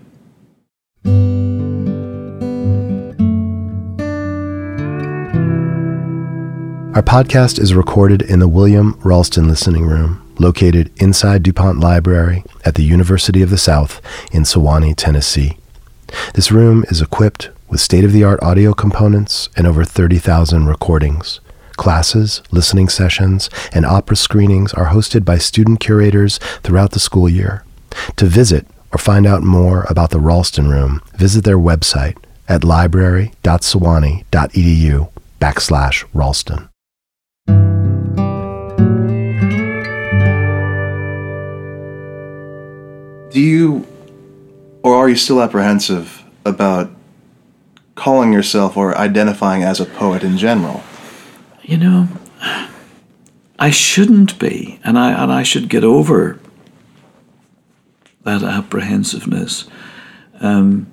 Our 6.93 7.01
podcast 7.01 7.57
is 7.57 7.73
recorded 7.73 8.21
in 8.21 8.39
the 8.39 8.49
William 8.49 8.99
Ralston 9.03 9.47
Listening 9.47 9.85
Room, 9.85 10.21
located 10.39 10.91
inside 11.01 11.41
DuPont 11.41 11.79
Library 11.79 12.43
at 12.65 12.75
the 12.75 12.83
University 12.83 13.41
of 13.41 13.49
the 13.49 13.57
South 13.57 14.01
in 14.31 14.43
Sewanee, 14.43 14.93
Tennessee. 14.95 15.57
This 16.33 16.51
room 16.51 16.83
is 16.89 17.01
equipped 17.01 17.49
with 17.69 17.79
state 17.79 18.03
of 18.03 18.11
the 18.11 18.25
art 18.25 18.43
audio 18.43 18.73
components 18.73 19.47
and 19.55 19.65
over 19.65 19.85
30,000 19.85 20.67
recordings. 20.67 21.39
Classes, 21.81 22.43
listening 22.51 22.89
sessions, 22.89 23.49
and 23.73 23.87
opera 23.87 24.15
screenings 24.15 24.71
are 24.75 24.89
hosted 24.89 25.25
by 25.25 25.39
student 25.39 25.79
curators 25.79 26.37
throughout 26.61 26.91
the 26.91 26.99
school 26.99 27.27
year. 27.27 27.65
To 28.17 28.27
visit 28.27 28.67
or 28.93 28.99
find 28.99 29.25
out 29.25 29.41
more 29.41 29.87
about 29.89 30.11
the 30.11 30.19
Ralston 30.19 30.69
Room, 30.69 31.01
visit 31.15 31.43
their 31.43 31.57
website 31.57 32.17
at 32.47 32.63
library.sewanee.edu 32.63 35.11
backslash 35.39 36.05
Ralston. 36.13 36.69
Do 43.31 43.39
you, 43.39 43.87
or 44.83 44.93
are 44.93 45.09
you 45.09 45.15
still 45.15 45.41
apprehensive 45.41 46.23
about 46.45 46.91
calling 47.95 48.31
yourself 48.31 48.77
or 48.77 48.95
identifying 48.95 49.63
as 49.63 49.79
a 49.79 49.85
poet 49.85 50.23
in 50.23 50.37
general? 50.37 50.83
You 51.71 51.77
know, 51.77 52.09
I 53.57 53.69
shouldn't 53.69 54.37
be, 54.37 54.81
and 54.83 54.99
I 54.99 55.13
and 55.13 55.31
I 55.31 55.43
should 55.43 55.69
get 55.69 55.85
over 55.85 56.37
that 58.23 58.43
apprehensiveness. 58.43 59.69
Um, 60.41 60.91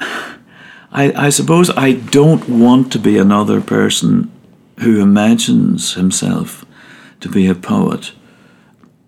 I, 0.00 1.12
I 1.26 1.30
suppose 1.30 1.70
I 1.70 1.92
don't 1.92 2.48
want 2.48 2.90
to 2.90 2.98
be 2.98 3.16
another 3.18 3.60
person 3.60 4.32
who 4.80 5.00
imagines 5.00 5.94
himself 5.94 6.64
to 7.20 7.28
be 7.28 7.46
a 7.46 7.54
poet, 7.54 8.10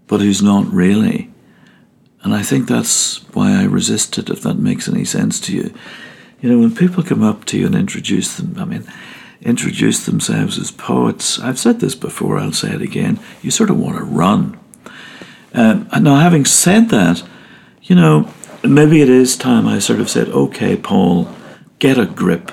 but 0.06 0.20
who's 0.20 0.40
not 0.40 0.72
really. 0.72 1.32
And 2.22 2.32
I 2.32 2.44
think 2.44 2.68
that's 2.68 3.24
why 3.34 3.60
I 3.60 3.64
resist 3.64 4.18
it, 4.18 4.30
if 4.30 4.42
that 4.42 4.60
makes 4.60 4.88
any 4.88 5.04
sense 5.04 5.40
to 5.40 5.52
you. 5.52 5.74
You 6.40 6.48
know, 6.48 6.60
when 6.60 6.76
people 6.76 7.02
come 7.02 7.24
up 7.24 7.44
to 7.46 7.58
you 7.58 7.66
and 7.66 7.74
introduce 7.74 8.36
them, 8.36 8.54
I 8.56 8.64
mean, 8.64 8.86
introduce 9.40 10.04
themselves 10.06 10.58
as 10.58 10.70
poets, 10.70 11.38
I've 11.38 11.58
said 11.58 11.80
this 11.80 11.94
before, 11.94 12.38
I'll 12.38 12.52
say 12.52 12.72
it 12.72 12.82
again, 12.82 13.20
you 13.42 13.50
sort 13.50 13.70
of 13.70 13.78
want 13.78 13.98
to 13.98 14.04
run. 14.04 14.58
Um, 15.52 15.88
now, 16.00 16.16
having 16.16 16.44
said 16.44 16.88
that, 16.90 17.22
you 17.82 17.94
know, 17.94 18.28
maybe 18.62 19.02
it 19.02 19.08
is 19.08 19.36
time 19.36 19.66
I 19.68 19.78
sort 19.78 20.00
of 20.00 20.10
said, 20.10 20.28
okay, 20.28 20.76
Paul, 20.76 21.28
get 21.78 21.98
a 21.98 22.06
grip, 22.06 22.50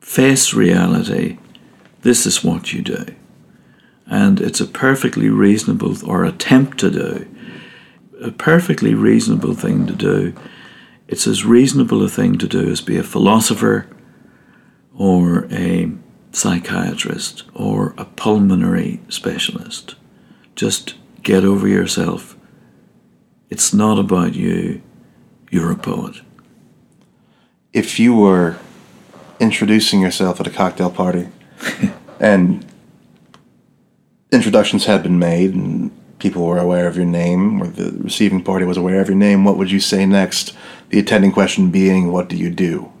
face 0.00 0.52
reality, 0.52 1.38
this 2.02 2.26
is 2.26 2.44
what 2.44 2.72
you 2.72 2.82
do. 2.82 3.06
And 4.06 4.40
it's 4.40 4.60
a 4.60 4.66
perfectly 4.66 5.28
reasonable, 5.28 6.08
or 6.08 6.24
attempt 6.24 6.78
to 6.78 6.90
do, 6.90 7.26
a 8.20 8.30
perfectly 8.30 8.94
reasonable 8.94 9.54
thing 9.54 9.86
to 9.86 9.94
do. 9.94 10.34
It's 11.08 11.26
as 11.26 11.44
reasonable 11.44 12.02
a 12.02 12.08
thing 12.08 12.38
to 12.38 12.46
do 12.46 12.68
as 12.70 12.80
be 12.80 12.98
a 12.98 13.02
philosopher 13.02 13.88
or 14.98 15.46
a 15.50 15.90
psychiatrist 16.32 17.44
or 17.54 17.94
a 17.96 18.04
pulmonary 18.04 19.00
specialist. 19.08 19.94
Just 20.54 20.94
get 21.22 21.44
over 21.44 21.66
yourself. 21.66 22.36
It's 23.50 23.72
not 23.72 23.98
about 23.98 24.34
you. 24.34 24.82
You're 25.50 25.72
a 25.72 25.76
poet. 25.76 26.16
If 27.72 28.00
you 28.00 28.14
were 28.14 28.58
introducing 29.38 30.00
yourself 30.00 30.40
at 30.40 30.46
a 30.46 30.50
cocktail 30.50 30.90
party 30.90 31.28
and 32.20 32.64
introductions 34.32 34.86
had 34.86 35.02
been 35.02 35.18
made 35.18 35.54
and 35.54 35.90
people 36.18 36.44
were 36.46 36.58
aware 36.58 36.86
of 36.88 36.96
your 36.96 37.06
name 37.06 37.62
or 37.62 37.66
the 37.66 37.92
receiving 38.02 38.42
party 38.42 38.64
was 38.64 38.76
aware 38.76 39.00
of 39.00 39.08
your 39.08 39.16
name, 39.16 39.44
what 39.44 39.56
would 39.56 39.70
you 39.70 39.80
say 39.80 40.06
next? 40.06 40.56
The 40.88 40.98
attending 40.98 41.32
question 41.32 41.70
being, 41.70 42.10
what 42.10 42.28
do 42.28 42.36
you 42.36 42.50
do? 42.50 42.92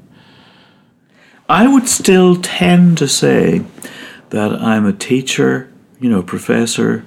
I 1.48 1.68
would 1.68 1.88
still 1.88 2.36
tend 2.36 2.98
to 2.98 3.08
say 3.08 3.62
that 4.30 4.52
I'm 4.52 4.84
a 4.84 4.92
teacher, 4.92 5.72
you 6.00 6.10
know, 6.10 6.22
professor, 6.22 7.04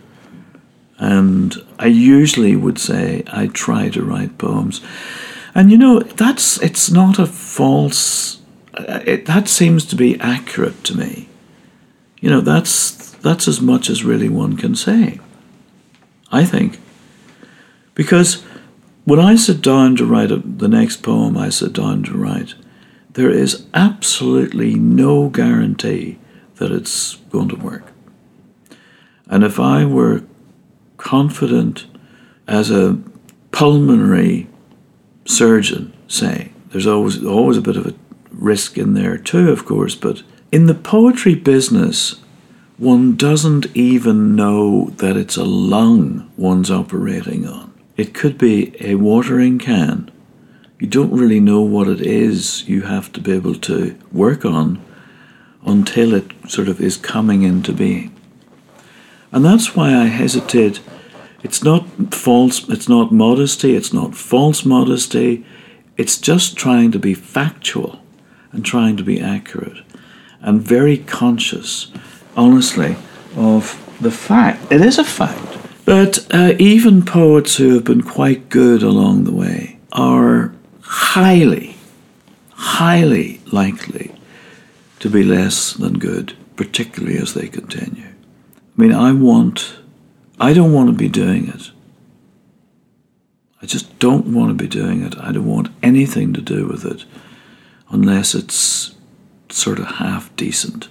and 0.98 1.56
I 1.78 1.88
usually 1.88 2.56
would 2.56 2.80
say 2.80 3.24
I 3.28 3.48
try 3.48 3.90
to 3.90 4.04
write 4.04 4.38
poems. 4.38 4.82
And 5.56 5.72
you 5.72 5.78
know, 5.78 6.00
that's 6.00 6.62
it's 6.62 6.90
not 6.90 7.20
a 7.20 7.26
false. 7.26 8.40
uh, 8.74 9.02
It, 9.06 9.26
that 9.26 9.48
seems 9.48 9.86
to 9.86 9.96
be 9.96 10.20
accurate 10.20 10.84
to 10.86 10.98
me. 10.98 11.28
You 12.22 12.30
know, 12.30 12.42
that's 12.42 13.12
that's 13.22 13.48
as 13.48 13.60
much 13.62 13.90
as 13.90 14.04
really 14.06 14.30
one 14.30 14.56
can 14.56 14.76
say. 14.76 15.20
I 16.32 16.46
think, 16.46 16.80
because 17.96 18.44
when 19.04 19.20
I 19.20 19.36
sit 19.36 19.62
down 19.62 19.96
to 19.96 20.06
write 20.06 20.32
a, 20.32 20.38
the 20.38 20.68
next 20.68 20.98
poem, 21.04 21.38
I 21.38 21.50
sit 21.50 21.74
down 21.74 22.04
to 22.04 22.18
write. 22.18 22.54
There 23.20 23.30
is 23.30 23.66
absolutely 23.74 24.76
no 24.76 25.28
guarantee 25.28 26.20
that 26.56 26.72
it's 26.72 27.16
going 27.34 27.50
to 27.50 27.58
work. 27.58 27.92
And 29.28 29.44
if 29.44 29.60
I 29.60 29.84
were 29.84 30.24
confident 30.96 31.86
as 32.48 32.72
a 32.72 32.98
pulmonary 33.52 34.48
surgeon, 35.26 35.92
say, 36.08 36.54
there's 36.70 36.88
always 36.88 37.22
always 37.26 37.58
a 37.58 37.62
bit 37.62 37.76
of 37.76 37.88
a 37.88 37.96
risk 38.32 38.78
in 38.78 38.94
there 38.94 39.18
too, 39.18 39.52
of 39.52 39.66
course, 39.66 39.96
but 39.96 40.24
in 40.50 40.68
the 40.68 40.74
poetry 40.74 41.36
business, 41.36 42.22
one 42.78 43.18
doesn't 43.18 43.66
even 43.76 44.34
know 44.38 44.94
that 44.96 45.18
it's 45.18 45.36
a 45.36 45.44
lung 45.44 46.32
one's 46.38 46.72
operating 46.72 47.46
on. 47.46 47.74
It 47.98 48.14
could 48.14 48.38
be 48.38 48.74
a 48.80 48.96
watering 48.96 49.60
can. 49.60 50.09
You 50.80 50.88
don't 50.88 51.12
really 51.12 51.42
know 51.42 51.62
what 51.62 51.90
it 51.90 52.00
is 52.00 52.68
you 52.68 52.84
have 52.84 53.12
to 53.12 53.20
be 53.20 53.34
able 53.34 53.56
to 53.56 53.98
work 54.14 54.46
on 54.46 54.82
until 55.66 56.14
it 56.14 56.32
sort 56.48 56.70
of 56.70 56.80
is 56.80 56.96
coming 56.96 57.44
into 57.44 57.74
being. 57.74 58.16
And 59.32 59.44
that's 59.44 59.76
why 59.76 59.94
I 59.94 60.06
hesitate. 60.06 60.80
It's 61.44 61.64
not 61.64 61.86
false, 62.14 62.68
it's 62.70 62.88
not 62.88 63.12
modesty, 63.12 63.76
it's 63.76 63.92
not 63.92 64.16
false 64.16 64.66
modesty. 64.66 65.46
It's 65.98 66.18
just 66.18 66.56
trying 66.56 66.92
to 66.92 67.00
be 67.00 67.14
factual 67.14 68.02
and 68.54 68.66
trying 68.66 68.96
to 68.98 69.04
be 69.04 69.20
accurate 69.20 69.84
and 70.42 70.62
very 70.62 70.98
conscious, 70.98 71.92
honestly, 72.38 72.96
of 73.36 73.78
the 74.00 74.12
fact. 74.12 74.72
It 74.72 74.80
is 74.80 74.98
a 74.98 75.04
fact 75.04 75.58
But 75.86 76.26
uh, 76.34 76.54
even 76.58 77.04
poets 77.04 77.58
who 77.58 77.74
have 77.74 77.84
been 77.84 78.02
quite 78.02 78.48
good 78.48 78.82
along 78.82 79.26
the 79.26 79.34
way 79.34 79.78
are 79.92 80.54
highly, 81.14 81.76
highly 82.54 83.42
likely 83.52 84.14
to 85.00 85.10
be 85.10 85.24
less 85.24 85.74
than 85.74 85.98
good, 85.98 86.38
particularly 86.56 87.18
as 87.18 87.34
they 87.34 87.48
continue. 87.48 88.06
I 88.06 88.82
mean, 88.82 88.94
I 88.94 89.12
want, 89.14 89.80
I 90.40 90.54
don't 90.54 90.72
want 90.72 90.90
to 90.92 90.96
be 90.96 91.10
doing 91.10 91.48
it. 91.48 91.72
I 93.60 93.66
just 93.66 93.98
don't 93.98 94.28
want 94.28 94.50
to 94.50 94.64
be 94.64 94.70
doing 94.70 95.02
it. 95.02 95.18
I 95.18 95.32
don't 95.32 95.48
want 95.48 95.70
anything 95.82 96.32
to 96.34 96.42
do 96.42 96.68
with 96.68 96.86
it 96.86 97.06
unless 97.90 98.36
it's 98.36 98.94
sort 99.50 99.80
of 99.80 99.96
half 99.96 100.34
decent, 100.36 100.90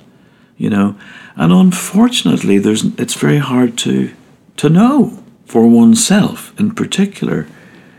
you 0.57 0.69
know. 0.69 0.97
And 1.37 1.53
unfortunately, 1.53 2.59
there's 2.59 2.85
it's 2.99 3.15
very 3.15 3.39
hard 3.39 3.79
to 3.79 4.13
to 4.57 4.69
know 4.69 5.23
for 5.47 5.69
oneself 5.69 6.53
in 6.59 6.75
particular 6.75 7.47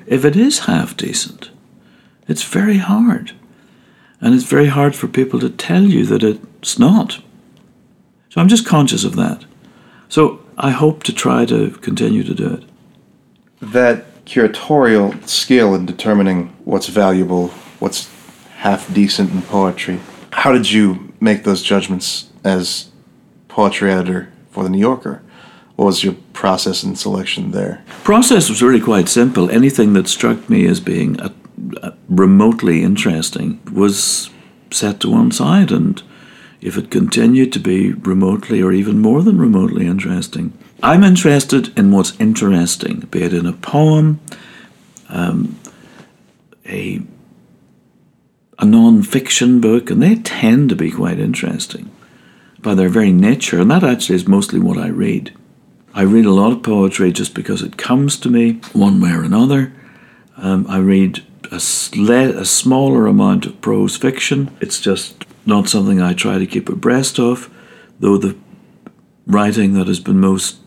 if 0.05 0.25
it 0.25 0.35
is 0.35 0.59
half 0.59 0.97
decent. 0.97 1.49
It's 2.29 2.43
very 2.43 2.77
hard. 2.77 3.33
And 4.21 4.35
it's 4.35 4.43
very 4.43 4.67
hard 4.67 4.95
for 4.95 5.07
people 5.07 5.39
to 5.39 5.49
tell 5.49 5.83
you 5.83 6.05
that 6.05 6.23
it's 6.23 6.77
not. 6.77 7.21
So 8.29 8.39
I'm 8.39 8.47
just 8.47 8.67
conscious 8.67 9.03
of 9.03 9.15
that. 9.15 9.43
So 10.09 10.41
I 10.57 10.69
hope 10.69 11.03
to 11.03 11.13
try 11.13 11.45
to 11.45 11.71
continue 11.71 12.23
to 12.23 12.33
do 12.35 12.53
it. 12.53 12.63
That 13.61 14.25
curatorial 14.25 15.27
skill 15.27 15.73
in 15.73 15.87
determining 15.87 16.49
what's 16.65 16.87
valuable, 16.87 17.47
what's 17.79 18.07
half 18.57 18.93
decent 18.93 19.31
in 19.31 19.41
poetry. 19.41 19.99
How 20.31 20.51
did 20.51 20.69
you 20.69 21.11
make 21.19 21.43
those 21.43 21.63
judgments 21.63 22.29
as 22.43 22.91
poetry 23.47 23.91
editor 23.91 24.31
for 24.51 24.63
the 24.63 24.69
New 24.69 24.79
Yorker? 24.79 25.23
What 25.77 25.85
was 25.85 26.03
your 26.03 26.15
process 26.33 26.83
and 26.83 26.99
selection 26.99 27.51
there? 27.51 27.83
Process 28.03 28.49
was 28.49 28.61
really 28.61 28.81
quite 28.81 29.09
simple. 29.09 29.49
Anything 29.49 29.93
that 29.93 30.07
struck 30.07 30.49
me 30.49 30.67
as 30.67 30.79
being 30.79 31.19
a, 31.21 31.33
remotely 32.07 32.83
interesting 32.83 33.59
was 33.71 34.29
set 34.71 34.99
to 35.01 35.09
one 35.09 35.31
side, 35.31 35.71
and 35.71 36.01
if 36.61 36.77
it 36.77 36.91
continued 36.91 37.51
to 37.53 37.59
be 37.59 37.93
remotely 37.93 38.61
or 38.61 38.71
even 38.71 38.99
more 38.99 39.21
than 39.23 39.37
remotely 39.37 39.87
interesting, 39.87 40.53
I'm 40.81 41.03
interested 41.03 41.77
in 41.77 41.91
what's 41.91 42.19
interesting, 42.19 43.01
be 43.11 43.23
it 43.23 43.33
in 43.33 43.45
a 43.45 43.53
poem, 43.53 44.19
um, 45.09 45.57
a 46.65 47.01
a 48.61 48.65
non-fiction 48.65 49.61
book, 49.61 49.89
and 49.89 50.01
they 50.01 50.15
tend 50.15 50.67
to 50.67 50.75
be 50.75 50.91
quite 50.91 51.17
interesting 51.17 51.89
by 52.61 52.75
their 52.75 52.89
very 52.89 53.13
nature, 53.13 53.59
and 53.61 53.71
that 53.71 53.85
actually 53.85 54.15
is 54.15 54.27
mostly 54.27 54.59
what 54.59 54.77
I 54.77 54.89
read. 54.89 55.33
I 55.93 56.01
read 56.01 56.25
a 56.25 56.31
lot 56.31 56.51
of 56.51 56.61
poetry 56.61 57.11
just 57.13 57.33
because 57.33 57.61
it 57.61 57.77
comes 57.77 58.17
to 58.19 58.29
me 58.29 58.59
one 58.73 58.99
way 58.99 59.11
or 59.11 59.23
another. 59.23 59.71
Um, 60.37 60.65
I 60.67 60.77
read 60.77 61.25
a, 61.51 61.55
sle- 61.55 62.37
a 62.37 62.45
smaller 62.45 63.07
amount 63.07 63.45
of 63.45 63.59
prose 63.61 63.95
fiction. 63.97 64.55
It's 64.61 64.79
just 64.79 65.25
not 65.45 65.67
something 65.67 66.01
I 66.01 66.13
try 66.13 66.37
to 66.37 66.47
keep 66.47 66.69
abreast 66.69 67.19
of, 67.19 67.49
though 67.99 68.17
the 68.17 68.35
writing 69.25 69.73
that 69.73 69.87
has 69.87 69.99
been 69.99 70.19
most 70.19 70.57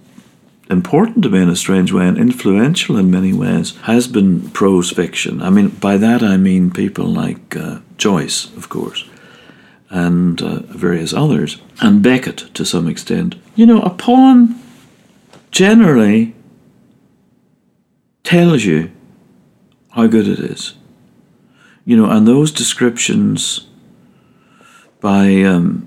important 0.71 1.23
to 1.23 1.29
me 1.29 1.43
in 1.43 1.49
a 1.49 1.57
strange 1.57 1.93
way 1.93 2.07
and 2.07 2.17
influential 2.17 2.97
in 2.97 3.11
many 3.11 3.33
ways 3.33 3.77
has 3.83 4.07
been 4.09 4.51
prose 4.51 4.91
fiction. 4.91 5.43
I 5.43 5.51
mean, 5.51 5.69
by 5.69 5.97
that 5.99 6.23
I 6.23 6.37
mean 6.37 6.71
people 6.71 7.07
like 7.07 7.57
uh, 7.57 7.81
Joyce, 7.97 8.47
of 8.57 8.69
course, 8.69 9.05
and 9.91 10.41
uh, 10.41 10.61
various 10.61 11.13
others, 11.13 11.59
and 11.81 12.03
Beckett 12.03 12.55
to 12.55 12.65
some 12.65 12.89
extent. 12.89 13.35
You 13.55 13.67
know, 13.67 13.83
a 13.83 13.91
poem 13.91 14.59
generally 15.51 16.35
tells 18.25 18.65
you 18.65 18.91
how 19.93 20.07
good 20.07 20.29
it 20.29 20.39
is. 20.39 20.75
You 21.85 21.97
know, 21.97 22.11
and 22.11 22.27
those 22.27 22.53
descriptions 22.53 23.67
by, 25.01 25.43
um, 25.43 25.87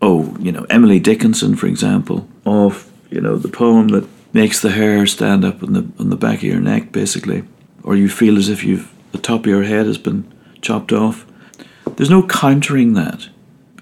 oh, 0.00 0.36
you 0.40 0.50
know, 0.50 0.66
Emily 0.70 0.98
Dickinson, 0.98 1.56
for 1.56 1.66
example, 1.66 2.26
of, 2.46 2.90
you 3.10 3.20
know, 3.20 3.36
the 3.36 3.48
poem 3.48 3.88
that 3.88 4.08
makes 4.32 4.60
the 4.60 4.70
hair 4.70 5.06
stand 5.06 5.44
up 5.44 5.62
on 5.62 5.74
the, 5.74 5.86
on 5.98 6.10
the 6.10 6.16
back 6.16 6.38
of 6.38 6.44
your 6.44 6.60
neck, 6.60 6.90
basically, 6.90 7.44
or 7.82 7.94
you 7.94 8.08
feel 8.08 8.36
as 8.36 8.48
if 8.48 8.64
you've, 8.64 8.92
the 9.12 9.18
top 9.18 9.40
of 9.40 9.46
your 9.46 9.64
head 9.64 9.86
has 9.86 9.98
been 9.98 10.30
chopped 10.60 10.92
off. 10.92 11.26
There's 11.96 12.10
no 12.10 12.26
countering 12.26 12.94
that. 12.94 13.28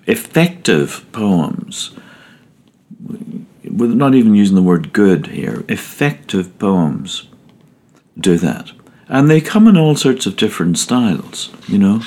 Effective 0.07 1.07
poems, 1.13 1.95
we're 3.65 3.87
not 3.87 4.15
even 4.15 4.35
using 4.35 4.57
the 4.57 4.63
word 4.63 4.93
good 4.93 5.29
here, 5.29 5.65
effective 5.69 6.59
poems 6.59 7.29
do 8.19 8.37
that. 8.39 8.73
And 9.13 9.31
they 9.31 9.43
come 9.43 9.69
in 9.69 9.77
all 9.77 9.95
sorts 9.95 10.25
of 10.25 10.37
different 10.37 10.79
styles, 10.79 11.51
you 11.69 11.77
know. 11.77 12.01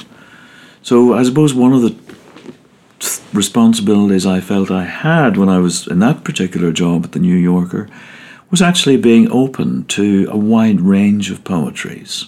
So 0.81 1.13
I 1.13 1.21
suppose 1.23 1.53
one 1.53 1.71
of 1.71 1.83
the 1.83 1.95
responsibilities 3.31 4.25
I 4.25 4.41
felt 4.41 4.71
I 4.71 4.85
had 4.85 5.37
when 5.37 5.47
I 5.47 5.59
was 5.59 5.85
in 5.85 5.99
that 5.99 6.23
particular 6.23 6.71
job 6.71 7.05
at 7.05 7.11
the 7.11 7.19
New 7.19 7.35
Yorker 7.35 7.87
was 8.49 8.61
actually 8.61 8.97
being 8.97 9.31
open 9.31 9.85
to 9.85 10.27
a 10.31 10.37
wide 10.37 10.81
range 10.81 11.29
of 11.29 11.43
poetries. 11.43 12.25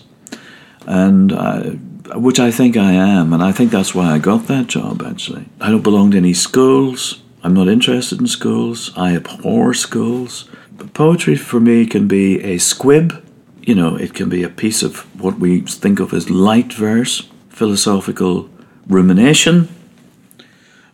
And 0.85 1.33
I, 1.33 1.69
which 2.15 2.39
I 2.39 2.51
think 2.51 2.77
I 2.77 2.91
am, 2.91 3.33
and 3.33 3.41
I 3.41 3.51
think 3.51 3.71
that's 3.71 3.95
why 3.95 4.11
I 4.11 4.19
got 4.19 4.45
that 4.45 4.67
job 4.67 5.01
actually. 5.01 5.45
I 5.59 5.71
don't 5.71 5.81
belong 5.81 6.11
to 6.11 6.17
any 6.17 6.33
schools. 6.33 7.23
I'm 7.43 7.55
not 7.55 7.67
interested 7.67 8.21
in 8.21 8.27
schools. 8.27 8.91
I 8.95 9.15
abhor 9.15 9.73
schools. 9.73 10.47
But 10.71 10.93
poetry 10.93 11.35
for 11.35 11.59
me 11.59 11.87
can 11.87 12.07
be 12.07 12.43
a 12.43 12.59
squib, 12.59 13.23
you 13.67 13.75
know, 13.75 13.97
it 13.97 14.13
can 14.13 14.30
be 14.30 14.43
a 14.43 14.49
piece 14.49 14.82
of 14.82 14.99
what 15.21 15.39
we 15.39 15.60
think 15.60 15.99
of 15.99 16.13
as 16.13 16.30
light 16.30 16.71
verse, 16.71 17.27
philosophical 17.49 18.49
rumination. 18.88 19.67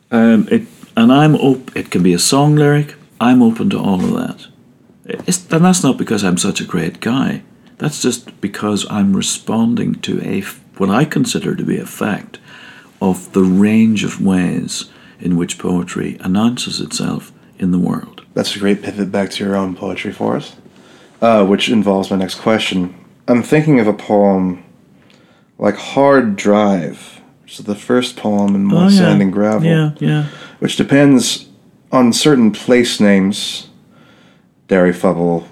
Um, 0.09 0.47
it, 0.49 0.63
and 0.97 1.13
I'm 1.13 1.35
op- 1.35 1.75
it 1.77 1.91
can 1.91 2.01
be 2.01 2.13
a 2.13 2.19
song 2.19 2.55
lyric. 2.55 2.95
I'm 3.21 3.43
open 3.43 3.69
to 3.69 3.79
all 3.79 4.03
of 4.03 4.13
that. 4.13 4.47
It's, 5.05 5.45
and 5.51 5.63
that's 5.63 5.83
not 5.83 5.97
because 5.99 6.23
I'm 6.23 6.39
such 6.39 6.61
a 6.61 6.65
great 6.65 6.99
guy. 6.99 7.43
That's 7.77 8.01
just 8.01 8.41
because 8.41 8.87
I'm 8.89 9.15
responding 9.15 9.93
to 10.01 10.19
a 10.23 10.41
what 10.77 10.89
I 10.89 11.05
consider 11.05 11.55
to 11.55 11.63
be 11.63 11.77
a 11.77 11.85
fact 11.85 12.39
of 12.99 13.33
the 13.33 13.43
range 13.43 14.03
of 14.03 14.19
ways 14.19 14.89
in 15.19 15.37
which 15.37 15.59
poetry 15.59 16.17
announces 16.21 16.81
itself 16.81 17.31
in 17.59 17.69
the 17.69 17.77
world. 17.77 18.25
That's 18.33 18.55
a 18.55 18.59
great 18.59 18.81
pivot 18.81 19.11
back 19.11 19.29
to 19.31 19.43
your 19.43 19.55
own 19.55 19.75
poetry 19.75 20.11
for 20.11 20.35
us, 20.35 20.55
uh, 21.23 21.45
which 21.45 21.69
involves 21.69 22.11
my 22.11 22.17
next 22.17 22.35
question. 22.35 22.93
I'm 23.27 23.41
thinking 23.41 23.79
of 23.79 23.87
a 23.87 23.93
poem 23.93 24.63
like 25.57 25.75
Hard 25.75 26.35
Drive, 26.35 27.21
which 27.43 27.59
is 27.59 27.65
the 27.65 27.75
first 27.75 28.17
poem 28.17 28.53
in 28.55 28.65
Moy 28.65 28.75
Oh, 28.85 28.87
yeah. 28.89 28.97
Sand 28.97 29.21
and 29.21 29.31
Gravel, 29.31 29.65
Yeah, 29.67 29.91
yeah. 29.99 30.25
which 30.59 30.75
depends 30.75 31.47
on 31.91 32.11
certain 32.11 32.51
place 32.51 32.99
names, 32.99 33.69
Derryfubble, 34.67 35.45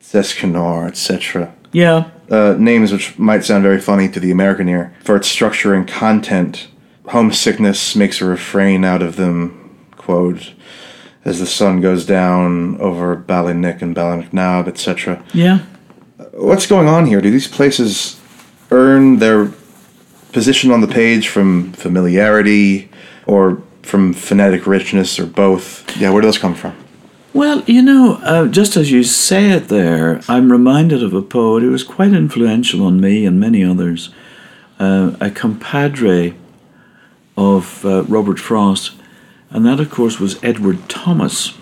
Seskinore, 0.00 0.86
etc. 0.86 1.52
Yeah, 1.72 2.10
uh, 2.30 2.54
names 2.58 2.92
which 2.92 3.18
might 3.18 3.44
sound 3.44 3.62
very 3.64 3.80
funny 3.80 4.08
to 4.08 4.20
the 4.20 4.30
American 4.30 4.68
ear 4.68 4.94
for 5.02 5.16
its 5.16 5.28
structure 5.28 5.74
and 5.74 5.86
content. 5.88 6.68
Homesickness 7.08 7.96
makes 7.96 8.20
a 8.20 8.24
refrain 8.24 8.84
out 8.84 9.02
of 9.02 9.16
them, 9.16 9.76
quote, 9.96 10.52
as 11.24 11.38
the 11.38 11.46
sun 11.46 11.80
goes 11.80 12.06
down 12.06 12.80
over 12.80 13.16
Ballynick 13.16 13.82
and 13.82 13.94
Ballymacnab, 13.94 14.68
etc. 14.68 15.22
Yeah. 15.34 15.60
What's 16.32 16.66
going 16.66 16.88
on 16.88 17.06
here? 17.06 17.20
Do 17.20 17.30
these 17.30 17.48
places 17.48 18.20
earn 18.70 19.18
their 19.18 19.52
position 20.32 20.70
on 20.70 20.80
the 20.80 20.88
page 20.88 21.28
from 21.28 21.72
familiarity 21.72 22.90
or 23.26 23.62
from 23.82 24.12
phonetic 24.12 24.66
richness 24.66 25.18
or 25.18 25.26
both? 25.26 25.96
Yeah, 25.96 26.10
where 26.10 26.22
do 26.22 26.28
those 26.28 26.38
come 26.38 26.54
from? 26.54 26.76
Well, 27.32 27.62
you 27.66 27.82
know, 27.82 28.14
uh, 28.22 28.48
just 28.48 28.76
as 28.76 28.90
you 28.90 29.04
say 29.04 29.50
it 29.50 29.68
there, 29.68 30.20
I'm 30.28 30.50
reminded 30.50 31.02
of 31.02 31.14
a 31.14 31.22
poet 31.22 31.62
who 31.62 31.70
was 31.70 31.84
quite 31.84 32.12
influential 32.12 32.84
on 32.84 33.00
me 33.00 33.24
and 33.24 33.38
many 33.38 33.62
others, 33.62 34.10
uh, 34.80 35.14
a 35.20 35.30
compadre 35.30 36.34
of 37.36 37.84
uh, 37.84 38.02
Robert 38.04 38.40
Frost, 38.40 38.92
and 39.50 39.66
that, 39.66 39.80
of 39.80 39.90
course, 39.90 40.20
was 40.20 40.42
Edward 40.42 40.88
Thomas. 40.88 41.54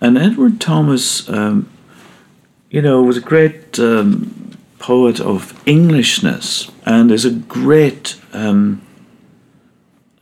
And 0.00 0.16
Edward 0.16 0.60
Thomas, 0.60 1.28
um, 1.28 1.68
you 2.70 2.80
know, 2.80 3.02
was 3.02 3.16
a 3.16 3.20
great 3.20 3.78
um, 3.78 4.56
poet 4.78 5.20
of 5.20 5.60
Englishness 5.66 6.70
and 6.86 7.10
is 7.10 7.24
a 7.24 7.30
great 7.30 8.16
um, 8.32 8.82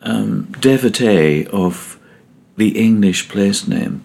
um 0.02 0.44
devotee 0.60 1.46
of 1.46 1.98
the 2.56 2.78
English 2.78 3.28
place 3.28 3.66
name. 3.68 4.02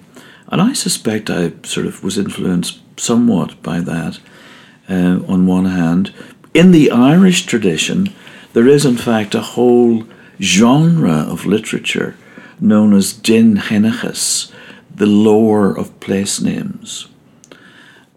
And 0.47 0.61
I 0.61 0.73
suspect 0.73 1.29
I 1.29 1.53
sort 1.63 1.87
of 1.87 2.03
was 2.03 2.17
influenced 2.17 2.79
somewhat 2.97 3.61
by 3.63 3.79
that 3.79 4.19
uh, 4.89 5.19
on 5.27 5.45
one 5.45 5.65
hand. 5.65 6.13
In 6.53 6.71
the 6.71 6.91
Irish 6.91 7.45
tradition, 7.45 8.13
there 8.53 8.67
is 8.67 8.85
in 8.85 8.97
fact 8.97 9.35
a 9.35 9.41
whole 9.41 10.03
genre 10.39 11.25
of 11.29 11.45
literature 11.45 12.15
known 12.65 12.93
as 12.93 13.13
Dinnseanchas, 13.13 14.51
the 14.93 15.05
lore 15.05 15.77
of 15.77 15.99
place 15.99 16.41
names, 16.41 17.07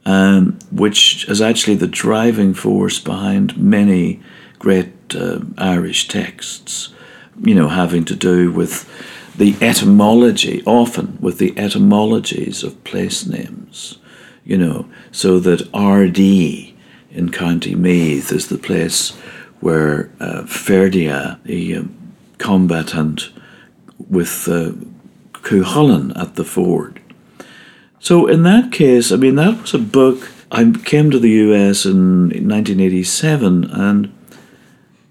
um, 0.05 0.59
which 0.71 1.29
is 1.29 1.41
actually 1.41 1.77
the 1.77 1.87
driving 1.87 2.55
force 2.55 2.99
behind 2.99 3.57
many 3.57 4.21
great 4.59 4.93
uh, 5.15 5.41
Irish 5.57 6.09
texts, 6.09 6.93
you 7.43 7.55
know, 7.55 7.69
having 7.69 8.05
to 8.07 8.17
do 8.17 8.51
with 8.51 8.89
the 9.37 9.55
etymology, 9.61 10.63
often 10.67 11.19
with 11.21 11.39
the 11.39 11.57
etymologies 11.57 12.65
of 12.65 12.83
place 12.85 13.27
names, 13.27 13.99
you 14.45 14.59
know, 14.59 14.89
so 15.13 15.39
that 15.39 15.71
Ardee 15.73 16.75
in 17.11 17.31
County 17.31 17.75
Meath 17.75 18.33
is 18.33 18.49
the 18.49 18.59
place 18.59 19.11
where 19.61 20.11
uh, 20.21 20.43
Ferdia, 20.43 21.43
the 21.45 21.77
um, 21.77 22.15
combatant 22.39 23.31
with 24.11 24.49
uh, 24.49 24.73
at 26.16 26.35
the 26.35 26.44
ford. 26.44 27.01
So 28.01 28.27
in 28.27 28.42
that 28.42 28.71
case, 28.71 29.11
I 29.11 29.16
mean, 29.16 29.37
that 29.37 29.61
was 29.62 29.75
a 29.75 29.79
book. 29.79 30.31
I 30.53 30.71
came 30.85 31.11
to 31.11 31.18
the 31.18 31.31
US 31.31 31.85
in 31.85 32.29
1987 32.29 33.71
and 33.71 34.12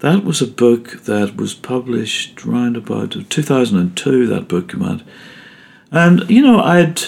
that 0.00 0.24
was 0.24 0.40
a 0.40 0.46
book 0.46 0.92
that 1.04 1.36
was 1.36 1.54
published 1.54 2.46
around 2.46 2.76
about 2.76 3.16
2002. 3.28 4.26
That 4.26 4.48
book 4.48 4.68
came 4.70 4.82
out, 4.82 5.02
and 5.90 6.28
you 6.30 6.40
know 6.40 6.60
I'd 6.60 7.02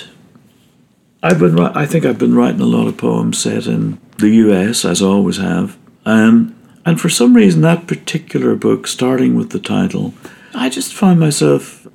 I've 1.22 1.38
been 1.38 1.58
I 1.58 1.86
think 1.86 2.04
I've 2.04 2.18
been 2.18 2.34
writing 2.34 2.60
a 2.60 2.66
lot 2.66 2.88
of 2.88 2.96
poems 2.96 3.38
set 3.38 3.66
in 3.66 4.00
the 4.18 4.30
U.S. 4.30 4.84
as 4.84 5.02
I 5.02 5.06
always 5.06 5.36
have, 5.36 5.78
um, 6.04 6.56
and 6.84 7.00
for 7.00 7.08
some 7.08 7.34
reason 7.34 7.60
that 7.62 7.86
particular 7.86 8.56
book, 8.56 8.86
starting 8.88 9.36
with 9.36 9.50
the 9.50 9.60
title, 9.60 10.12
I 10.54 10.68
just 10.68 10.94
find 10.94 11.20
myself 11.20 11.86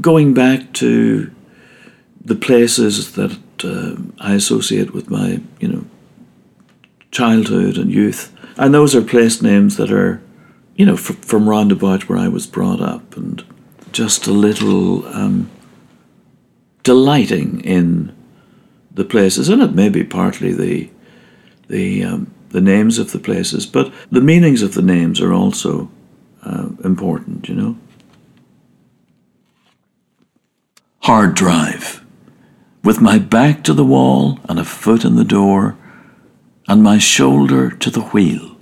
going 0.00 0.34
back 0.34 0.72
to 0.74 1.30
the 2.24 2.34
places 2.34 3.12
that 3.12 3.38
uh, 3.62 3.96
I 4.18 4.34
associate 4.34 4.92
with 4.92 5.10
my 5.10 5.40
you 5.60 5.68
know 5.68 5.84
childhood 7.10 7.78
and 7.78 7.92
youth 7.92 8.34
and 8.56 8.72
those 8.72 8.94
are 8.94 9.02
place 9.02 9.42
names 9.42 9.76
that 9.76 9.90
are, 9.90 10.22
you 10.76 10.86
know, 10.86 10.96
from 10.96 11.48
roundabout 11.48 12.08
where 12.08 12.18
I 12.18 12.28
was 12.28 12.46
brought 12.46 12.80
up, 12.80 13.16
and 13.16 13.44
just 13.92 14.26
a 14.26 14.32
little 14.32 15.06
um, 15.08 15.50
delighting 16.82 17.60
in 17.60 18.14
the 18.92 19.04
places, 19.04 19.48
and 19.48 19.62
it 19.62 19.74
may 19.74 19.88
be 19.88 20.04
partly 20.04 20.52
the 20.52 20.90
the 21.68 22.04
um, 22.04 22.32
the 22.50 22.60
names 22.60 22.98
of 22.98 23.10
the 23.12 23.18
places, 23.18 23.66
but 23.66 23.92
the 24.10 24.20
meanings 24.20 24.62
of 24.62 24.74
the 24.74 24.82
names 24.82 25.20
are 25.20 25.32
also 25.32 25.90
uh, 26.44 26.68
important, 26.84 27.48
you 27.48 27.54
know. 27.54 27.76
Hard 31.04 31.34
drive. 31.34 32.02
With 32.82 33.02
my 33.02 33.18
back 33.18 33.62
to 33.64 33.74
the 33.74 33.84
wall 33.84 34.38
and 34.48 34.58
a 34.58 34.64
foot 34.64 35.04
in 35.04 35.16
the 35.16 35.22
door, 35.22 35.76
and 36.66 36.82
my 36.82 36.96
shoulder 36.96 37.70
to 37.70 37.90
the 37.90 38.00
wheel, 38.00 38.56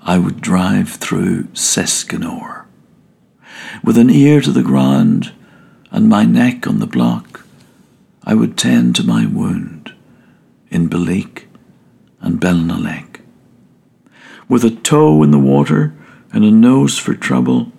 I 0.00 0.18
would 0.18 0.40
drive 0.40 0.90
through 0.90 1.48
Seskinore. 1.52 2.68
With 3.82 3.98
an 3.98 4.08
ear 4.08 4.40
to 4.42 4.52
the 4.52 4.62
ground 4.62 5.32
and 5.90 6.08
my 6.08 6.24
neck 6.24 6.68
on 6.68 6.78
the 6.78 6.86
block, 6.86 7.44
I 8.22 8.34
would 8.34 8.56
tend 8.56 8.94
to 8.94 9.02
my 9.02 9.26
wound 9.26 9.92
in 10.70 10.88
Belleek 10.88 11.48
and 12.20 12.40
Belnaleck. 12.40 13.18
With 14.48 14.62
a 14.62 14.70
toe 14.70 15.24
in 15.24 15.32
the 15.32 15.40
water 15.40 15.92
and 16.32 16.44
a 16.44 16.52
nose 16.52 17.00
for 17.00 17.14
trouble 17.14 17.72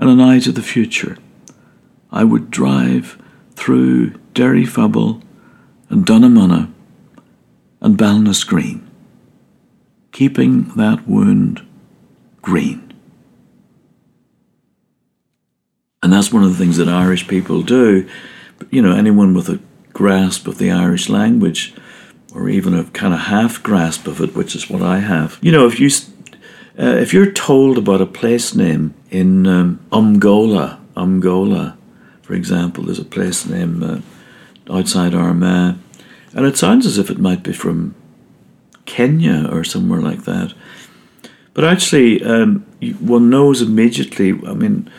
and 0.00 0.10
an 0.10 0.20
eye 0.20 0.40
to 0.40 0.50
the 0.50 0.60
future, 0.60 1.18
I 2.16 2.24
would 2.24 2.50
drive 2.50 3.22
through 3.56 4.12
Derryfubble 4.32 5.20
and 5.90 6.06
Dunamunna 6.06 6.72
and 7.82 7.98
Ballynascreen, 7.98 8.80
keeping 10.12 10.70
that 10.76 11.06
wound 11.06 11.60
green. 12.40 12.94
And 16.02 16.10
that's 16.10 16.32
one 16.32 16.42
of 16.42 16.50
the 16.50 16.56
things 16.56 16.78
that 16.78 16.88
Irish 16.88 17.28
people 17.28 17.60
do. 17.60 18.08
You 18.70 18.80
know, 18.80 18.96
anyone 18.96 19.34
with 19.34 19.50
a 19.50 19.60
grasp 19.92 20.46
of 20.46 20.56
the 20.56 20.70
Irish 20.70 21.10
language, 21.10 21.74
or 22.34 22.48
even 22.48 22.72
a 22.72 22.84
kind 22.84 23.12
of 23.12 23.20
half 23.20 23.62
grasp 23.62 24.06
of 24.06 24.22
it, 24.22 24.34
which 24.34 24.54
is 24.54 24.70
what 24.70 24.80
I 24.80 25.00
have. 25.00 25.38
You 25.42 25.52
know, 25.52 25.66
if 25.66 25.78
you 25.78 25.90
uh, 26.78 26.96
if 26.96 27.12
you're 27.12 27.30
told 27.30 27.76
about 27.76 28.00
a 28.00 28.06
place 28.06 28.54
name 28.54 28.94
in 29.10 29.46
um, 29.46 29.80
Umgola, 29.90 30.80
Umgola, 30.96 31.76
for 32.26 32.34
example, 32.34 32.84
there's 32.84 32.98
a 32.98 33.04
place 33.04 33.46
name 33.46 33.82
uh, 33.82 34.00
outside 34.76 35.14
Armagh 35.14 35.76
and 36.36 36.44
it 36.44 36.58
sounds 36.58 36.84
as 36.84 36.98
if 36.98 37.08
it 37.08 37.18
might 37.18 37.42
be 37.42 37.52
from 37.52 37.94
Kenya 38.84 39.48
or 39.50 39.64
somewhere 39.64 40.02
like 40.02 40.24
that. 40.24 40.52
But 41.54 41.64
actually, 41.64 42.22
um, 42.22 42.66
one 43.00 43.30
knows 43.30 43.62
immediately. 43.62 44.32
I 44.46 44.52
mean, 44.52 44.90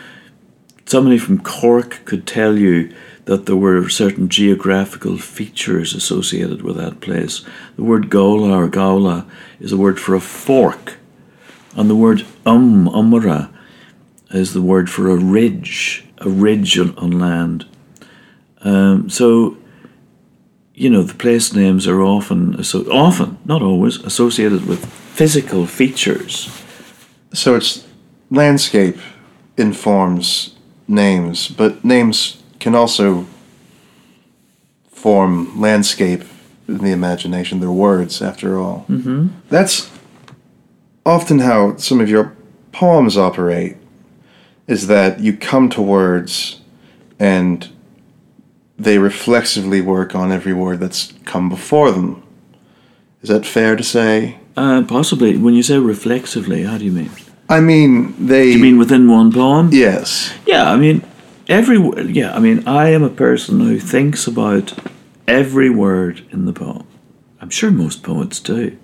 somebody 0.84 1.16
from 1.16 1.40
Cork 1.40 2.04
could 2.04 2.26
tell 2.26 2.58
you 2.58 2.92
that 3.26 3.46
there 3.46 3.56
were 3.56 3.88
certain 3.88 4.28
geographical 4.28 5.16
features 5.16 5.94
associated 5.94 6.62
with 6.62 6.76
that 6.76 7.00
place. 7.00 7.44
The 7.76 7.84
word 7.84 8.10
Gola 8.10 8.56
or 8.56 8.68
Gaula 8.68 9.24
is 9.60 9.70
a 9.70 9.76
word 9.76 10.00
for 10.00 10.16
a 10.16 10.20
fork, 10.20 10.96
and 11.76 11.88
the 11.88 11.94
word 11.94 12.26
um, 12.44 12.88
umra, 12.88 13.50
is 14.30 14.54
the 14.54 14.62
word 14.62 14.90
for 14.90 15.08
a 15.08 15.16
ridge, 15.16 16.07
a 16.20 16.28
ridge 16.28 16.78
on, 16.78 16.96
on 16.98 17.18
land. 17.18 17.66
Um, 18.62 19.08
so 19.08 19.56
you 20.78 20.88
know, 20.88 21.02
the 21.02 21.14
place 21.14 21.52
names 21.52 21.88
are 21.88 22.00
often, 22.00 22.62
so 22.62 22.84
often, 22.92 23.36
not 23.44 23.62
always, 23.62 23.96
associated 24.04 24.66
with 24.66 24.86
physical 24.86 25.66
features. 25.66 26.48
So 27.32 27.56
it's 27.56 27.84
landscape 28.30 28.96
informs 29.56 30.54
names, 30.86 31.48
but 31.48 31.84
names 31.84 32.40
can 32.60 32.76
also 32.76 33.26
form 34.88 35.60
landscape 35.60 36.22
in 36.68 36.78
the 36.78 36.92
imagination. 36.92 37.58
They're 37.58 37.72
words, 37.72 38.22
after 38.22 38.56
all. 38.56 38.86
Mm-hmm. 38.88 39.28
That's 39.48 39.90
often 41.04 41.40
how 41.40 41.76
some 41.76 42.00
of 42.00 42.08
your 42.08 42.36
poems 42.70 43.16
operate, 43.16 43.76
is 44.68 44.86
that 44.86 45.18
you 45.18 45.36
come 45.36 45.68
to 45.70 45.82
words 45.82 46.60
and 47.18 47.68
they 48.78 48.98
reflexively 48.98 49.80
work 49.80 50.14
on 50.14 50.30
every 50.30 50.52
word 50.52 50.78
that's 50.78 51.12
come 51.24 51.48
before 51.48 51.90
them. 51.90 52.22
Is 53.22 53.30
that 53.30 53.44
fair 53.44 53.74
to 53.74 53.82
say? 53.82 54.38
Uh, 54.56 54.84
possibly. 54.86 55.36
When 55.36 55.54
you 55.54 55.64
say 55.64 55.78
reflexively, 55.78 56.62
how 56.62 56.78
do 56.78 56.84
you 56.84 56.92
mean? 56.92 57.10
I 57.48 57.60
mean, 57.60 58.14
they. 58.24 58.50
You 58.50 58.58
mean 58.58 58.78
within 58.78 59.10
one 59.10 59.32
poem? 59.32 59.70
Yes. 59.72 60.32
Yeah, 60.46 60.70
I 60.70 60.76
mean, 60.76 61.02
every 61.48 61.78
yeah, 62.12 62.34
I 62.34 62.38
mean, 62.38 62.66
I 62.68 62.90
am 62.90 63.02
a 63.02 63.08
person 63.08 63.60
who 63.60 63.80
thinks 63.80 64.26
about 64.26 64.74
every 65.26 65.70
word 65.70 66.26
in 66.30 66.44
the 66.44 66.52
poem. 66.52 66.86
I'm 67.40 67.50
sure 67.50 67.70
most 67.70 68.02
poets 68.02 68.38
do. 68.38 68.76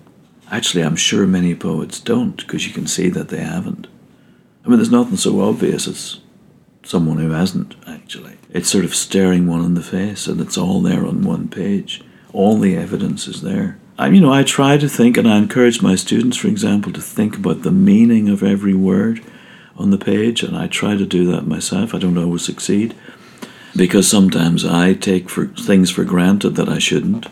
Actually, 0.49 0.83
I'm 0.83 0.95
sure 0.95 1.27
many 1.27 1.55
poets 1.55 1.99
don't 1.99 2.37
because 2.37 2.67
you 2.67 2.73
can 2.73 2.87
see 2.87 3.09
that 3.09 3.29
they 3.29 3.43
haven't. 3.43 3.87
I 4.65 4.69
mean, 4.69 4.77
there's 4.77 4.91
nothing 4.91 5.17
so 5.17 5.41
obvious 5.41 5.87
as 5.87 6.19
someone 6.83 7.17
who 7.17 7.31
hasn't, 7.31 7.75
actually. 7.87 8.37
It's 8.49 8.69
sort 8.69 8.85
of 8.85 8.95
staring 8.95 9.47
one 9.47 9.63
in 9.63 9.75
the 9.75 9.83
face 9.83 10.27
and 10.27 10.41
it's 10.41 10.57
all 10.57 10.81
there 10.81 11.05
on 11.05 11.23
one 11.23 11.47
page. 11.47 12.03
All 12.33 12.57
the 12.57 12.75
evidence 12.75 13.27
is 13.27 13.41
there. 13.41 13.77
I, 13.97 14.07
you 14.07 14.19
know, 14.19 14.33
I 14.33 14.43
try 14.43 14.77
to 14.77 14.89
think, 14.89 15.15
and 15.15 15.27
I 15.27 15.37
encourage 15.37 15.81
my 15.81 15.95
students, 15.95 16.35
for 16.35 16.47
example, 16.47 16.91
to 16.93 17.01
think 17.01 17.37
about 17.37 17.61
the 17.61 17.71
meaning 17.71 18.27
of 18.27 18.43
every 18.43 18.73
word 18.73 19.21
on 19.77 19.89
the 19.89 19.97
page, 19.97 20.43
and 20.43 20.57
I 20.57 20.67
try 20.67 20.97
to 20.97 21.05
do 21.05 21.31
that 21.31 21.47
myself. 21.47 21.93
I 21.93 21.99
don't 21.99 22.17
always 22.17 22.43
succeed 22.43 22.93
because 23.75 24.09
sometimes 24.09 24.65
I 24.65 24.93
take 24.93 25.29
for 25.29 25.47
things 25.47 25.91
for 25.91 26.03
granted 26.03 26.51
that 26.51 26.67
I 26.67 26.79
shouldn't, 26.79 27.27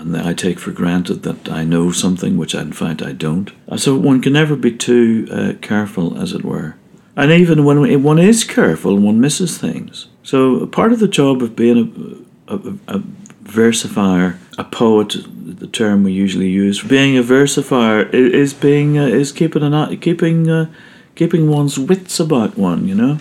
and 0.00 0.16
I 0.16 0.32
take 0.32 0.58
for 0.58 0.72
granted 0.72 1.22
that 1.24 1.48
I 1.48 1.64
know 1.64 1.92
something 1.92 2.38
which 2.38 2.54
in 2.54 2.72
fact 2.72 3.02
I 3.02 3.12
don't. 3.12 3.50
Uh, 3.68 3.76
so 3.76 3.96
one 3.96 4.22
can 4.22 4.32
never 4.32 4.56
be 4.56 4.72
too 4.76 5.28
uh, 5.30 5.52
careful, 5.60 6.18
as 6.18 6.32
it 6.32 6.44
were. 6.44 6.76
And 7.16 7.30
even 7.30 7.64
when 7.64 8.02
one 8.02 8.18
is 8.18 8.44
careful, 8.44 8.96
one 8.96 9.20
misses 9.20 9.58
things. 9.58 10.08
So 10.22 10.66
part 10.66 10.92
of 10.92 11.00
the 11.00 11.08
job 11.08 11.42
of 11.42 11.54
being 11.54 12.26
a, 12.48 12.54
a, 12.54 12.96
a 12.96 13.02
versifier, 13.42 14.38
a 14.56 14.64
poet, 14.64 15.16
the 15.28 15.66
term 15.66 16.04
we 16.04 16.12
usually 16.12 16.48
use, 16.48 16.82
being 16.82 17.18
a 17.18 17.22
versifier 17.22 18.12
is 18.12 18.54
being 18.54 18.98
uh, 18.98 19.06
is 19.06 19.32
keeping 19.32 19.62
an 19.62 19.98
keeping 19.98 20.48
uh, 20.48 20.72
keeping 21.14 21.50
one's 21.50 21.78
wits 21.78 22.18
about 22.18 22.56
one, 22.56 22.88
you 22.88 22.94
know. 22.94 23.18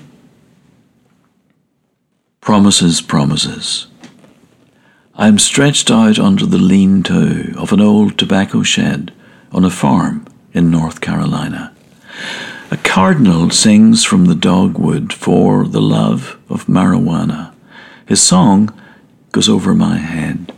Promises, 2.39 3.01
promises. 3.01 3.88
I 5.19 5.27
am 5.27 5.37
stretched 5.37 5.91
out 5.91 6.17
under 6.17 6.45
the 6.45 6.57
lean 6.57 7.03
to 7.03 7.53
of 7.57 7.73
an 7.73 7.81
old 7.81 8.17
tobacco 8.17 8.63
shed 8.63 9.11
on 9.51 9.65
a 9.65 9.69
farm 9.69 10.25
in 10.53 10.71
North 10.71 11.01
Carolina. 11.01 11.75
A 12.71 12.77
cardinal 12.77 13.49
sings 13.49 14.05
from 14.05 14.25
the 14.25 14.33
dogwood 14.33 15.11
for 15.11 15.67
the 15.67 15.81
love 15.81 16.39
of 16.47 16.67
marijuana. 16.67 17.53
His 18.05 18.21
song 18.21 18.73
goes 19.33 19.49
over 19.49 19.73
my 19.73 19.97
head. 19.97 20.53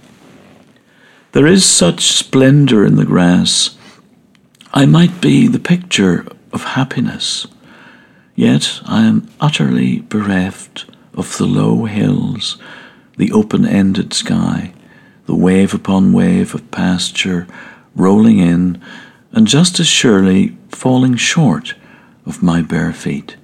There 1.31 1.47
is 1.47 1.65
such 1.65 2.11
splendor 2.11 2.85
in 2.85 2.97
the 2.97 3.05
grass. 3.05 3.75
I 4.75 4.85
might 4.85 5.21
be 5.21 5.47
the 5.47 5.57
picture 5.57 6.23
of 6.53 6.75
happiness, 6.75 7.47
yet 8.35 8.79
I 8.85 9.07
am 9.07 9.27
utterly 9.39 10.01
bereft 10.01 10.85
of 11.15 11.39
the 11.39 11.47
low 11.47 11.85
hills, 11.85 12.59
the 13.21 13.31
open 13.33 13.67
ended 13.67 14.15
sky, 14.15 14.73
the 15.27 15.35
wave 15.35 15.75
upon 15.75 16.11
wave 16.11 16.55
of 16.55 16.71
pasture 16.71 17.45
rolling 17.93 18.39
in, 18.39 18.81
and 19.31 19.45
just 19.45 19.79
as 19.79 19.85
surely 19.85 20.57
falling 20.69 21.15
short 21.15 21.75
of 22.25 22.41
my 22.41 22.63
bare 22.63 22.91
feet. 22.91 23.35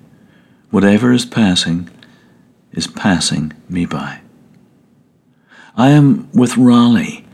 Whatever 0.71 1.13
is 1.13 1.25
passing 1.25 1.87
is 2.71 2.87
passing 2.87 3.53
me 3.69 3.85
by. 3.85 4.21
I 5.75 5.91
am 5.91 6.27
with 6.31 6.57
Raleigh 6.57 7.27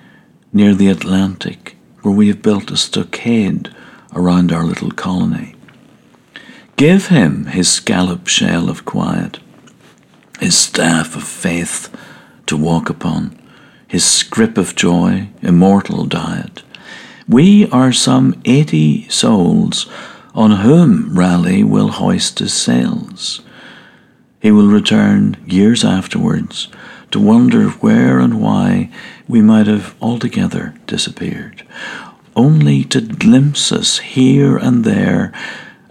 near 0.52 0.74
the 0.74 0.90
Atlantic, 0.90 1.78
where 2.02 2.14
we 2.14 2.28
have 2.28 2.42
built 2.42 2.72
a 2.72 2.76
stockade 2.76 3.74
around 4.14 4.52
our 4.52 4.66
little 4.66 4.92
colony. 4.92 5.56
Give 6.76 7.08
him 7.08 7.46
his 7.46 7.72
scallop 7.72 8.28
shell 8.28 8.70
of 8.70 8.84
quiet, 8.84 9.40
his 10.42 10.58
staff 10.58 11.16
of 11.16 11.24
faith 11.24 11.90
to 12.48 12.58
walk 12.58 12.90
upon, 12.90 13.40
his 13.88 14.04
scrip 14.04 14.58
of 14.58 14.76
joy, 14.76 15.30
immortal 15.42 16.06
diet. 16.06 16.64
We 17.28 17.70
are 17.70 17.94
some 17.94 18.42
eighty 18.46 19.08
souls 19.10 19.90
on 20.34 20.52
whom 20.52 21.18
Raleigh 21.18 21.64
will 21.64 21.90
hoist 21.90 22.40
his 22.40 22.54
sails. 22.54 23.42
He 24.42 24.52
will 24.52 24.68
return 24.68 25.38
years 25.46 25.86
afterwards 25.86 26.68
to 27.12 27.20
wonder 27.20 27.70
where 27.70 28.20
and 28.20 28.42
why 28.42 28.90
we 29.28 29.42
might 29.42 29.68
have 29.68 29.96
altogether 30.02 30.74
disappeared, 30.88 31.64
only 32.36 32.84
to 32.86 33.00
glimpse 33.00 33.72
us 33.72 34.00
here 34.00 34.58
and 34.58 34.84
there 34.84 35.32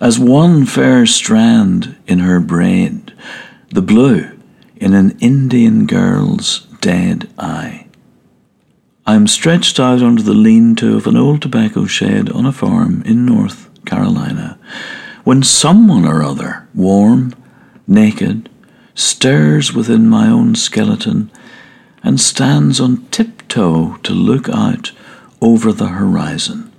as 0.01 0.19
one 0.19 0.67
fair 0.67 1.07
strand 1.07 1.97
in 2.09 2.19
her 2.19 2.41
braid, 2.41 3.13
the 3.71 3.81
blue 3.81 4.32
in 4.83 4.95
an 4.95 5.17
Indian 5.21 5.87
girl's 5.87 6.67
dead 6.81 7.31
eye. 7.39 7.87
I 9.07 9.15
am 9.15 9.29
stretched 9.29 9.79
out 9.79 10.03
under 10.03 10.23
the 10.23 10.35
lean 10.35 10.75
to 10.77 10.97
of 10.97 11.07
an 11.07 11.17
old 11.17 11.41
tobacco 11.41 11.87
shed 11.87 12.29
on 12.31 12.47
a 12.47 12.53
farm 12.53 13.01
in 13.03 13.25
North 13.25 13.71
Carolina, 13.85 14.59
when 15.23 15.45
someone 15.45 16.05
or 16.05 16.21
other, 16.25 16.67
warm, 16.75 17.33
naked, 17.87 18.49
stirs 18.97 19.73
within 19.73 20.09
my 20.09 20.27
own 20.27 20.57
skeleton 20.57 21.31
and 22.03 22.21
stands 22.21 22.81
on 22.81 23.07
tiptoe 23.13 23.99
to 24.03 24.13
look 24.13 24.49
out 24.49 24.91
over 25.41 25.73
the 25.73 25.89
horizon, 25.89 26.73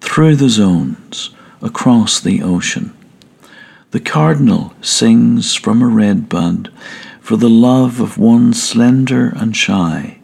through 0.00 0.34
the 0.34 0.48
zones, 0.48 1.30
across 1.62 2.18
the 2.18 2.42
ocean. 2.42 2.92
The 3.92 4.00
cardinal 4.00 4.74
sings 4.80 5.54
from 5.54 5.80
a 5.80 5.86
red 5.86 6.28
bud 6.28 6.72
for 7.26 7.36
the 7.36 7.50
love 7.50 7.98
of 7.98 8.16
one 8.18 8.54
slender 8.54 9.32
and 9.34 9.56
shy. 9.56 10.16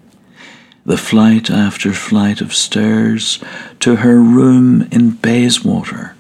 The 0.87 0.97
flight 0.97 1.51
after 1.51 1.93
flight 1.93 2.41
of 2.41 2.55
stairs 2.55 3.43
to 3.81 3.97
her 3.97 4.21
room 4.21 4.83
in 4.93 5.11
Bayswater, 5.11 6.15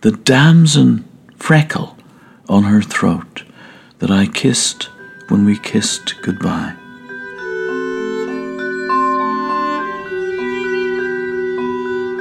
the 0.00 0.12
damson 0.12 1.06
freckle 1.36 1.98
on 2.48 2.62
her 2.62 2.80
throat 2.80 3.42
that 3.98 4.10
I 4.10 4.24
kissed 4.24 4.84
when 5.28 5.44
we 5.44 5.58
kissed 5.58 6.14
goodbye. 6.22 6.74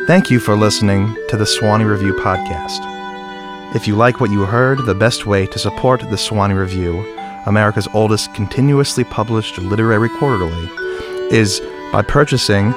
Thank 0.07 0.29
you 0.29 0.41
for 0.41 0.57
listening 0.57 1.15
to 1.29 1.37
the 1.37 1.45
Sewanee 1.45 1.89
Review 1.89 2.15
podcast. 2.15 2.83
If 3.77 3.87
you 3.87 3.95
like 3.95 4.19
what 4.19 4.31
you 4.31 4.41
heard, 4.41 4.85
the 4.85 4.93
best 4.93 5.25
way 5.25 5.45
to 5.47 5.57
support 5.57 6.01
the 6.01 6.17
Sewanee 6.17 6.59
Review, 6.59 7.16
America's 7.47 7.87
oldest 7.93 8.33
continuously 8.33 9.03
published 9.03 9.57
literary 9.57 10.09
quarterly, 10.09 10.69
is 11.31 11.61
by 11.91 12.01
purchasing 12.01 12.73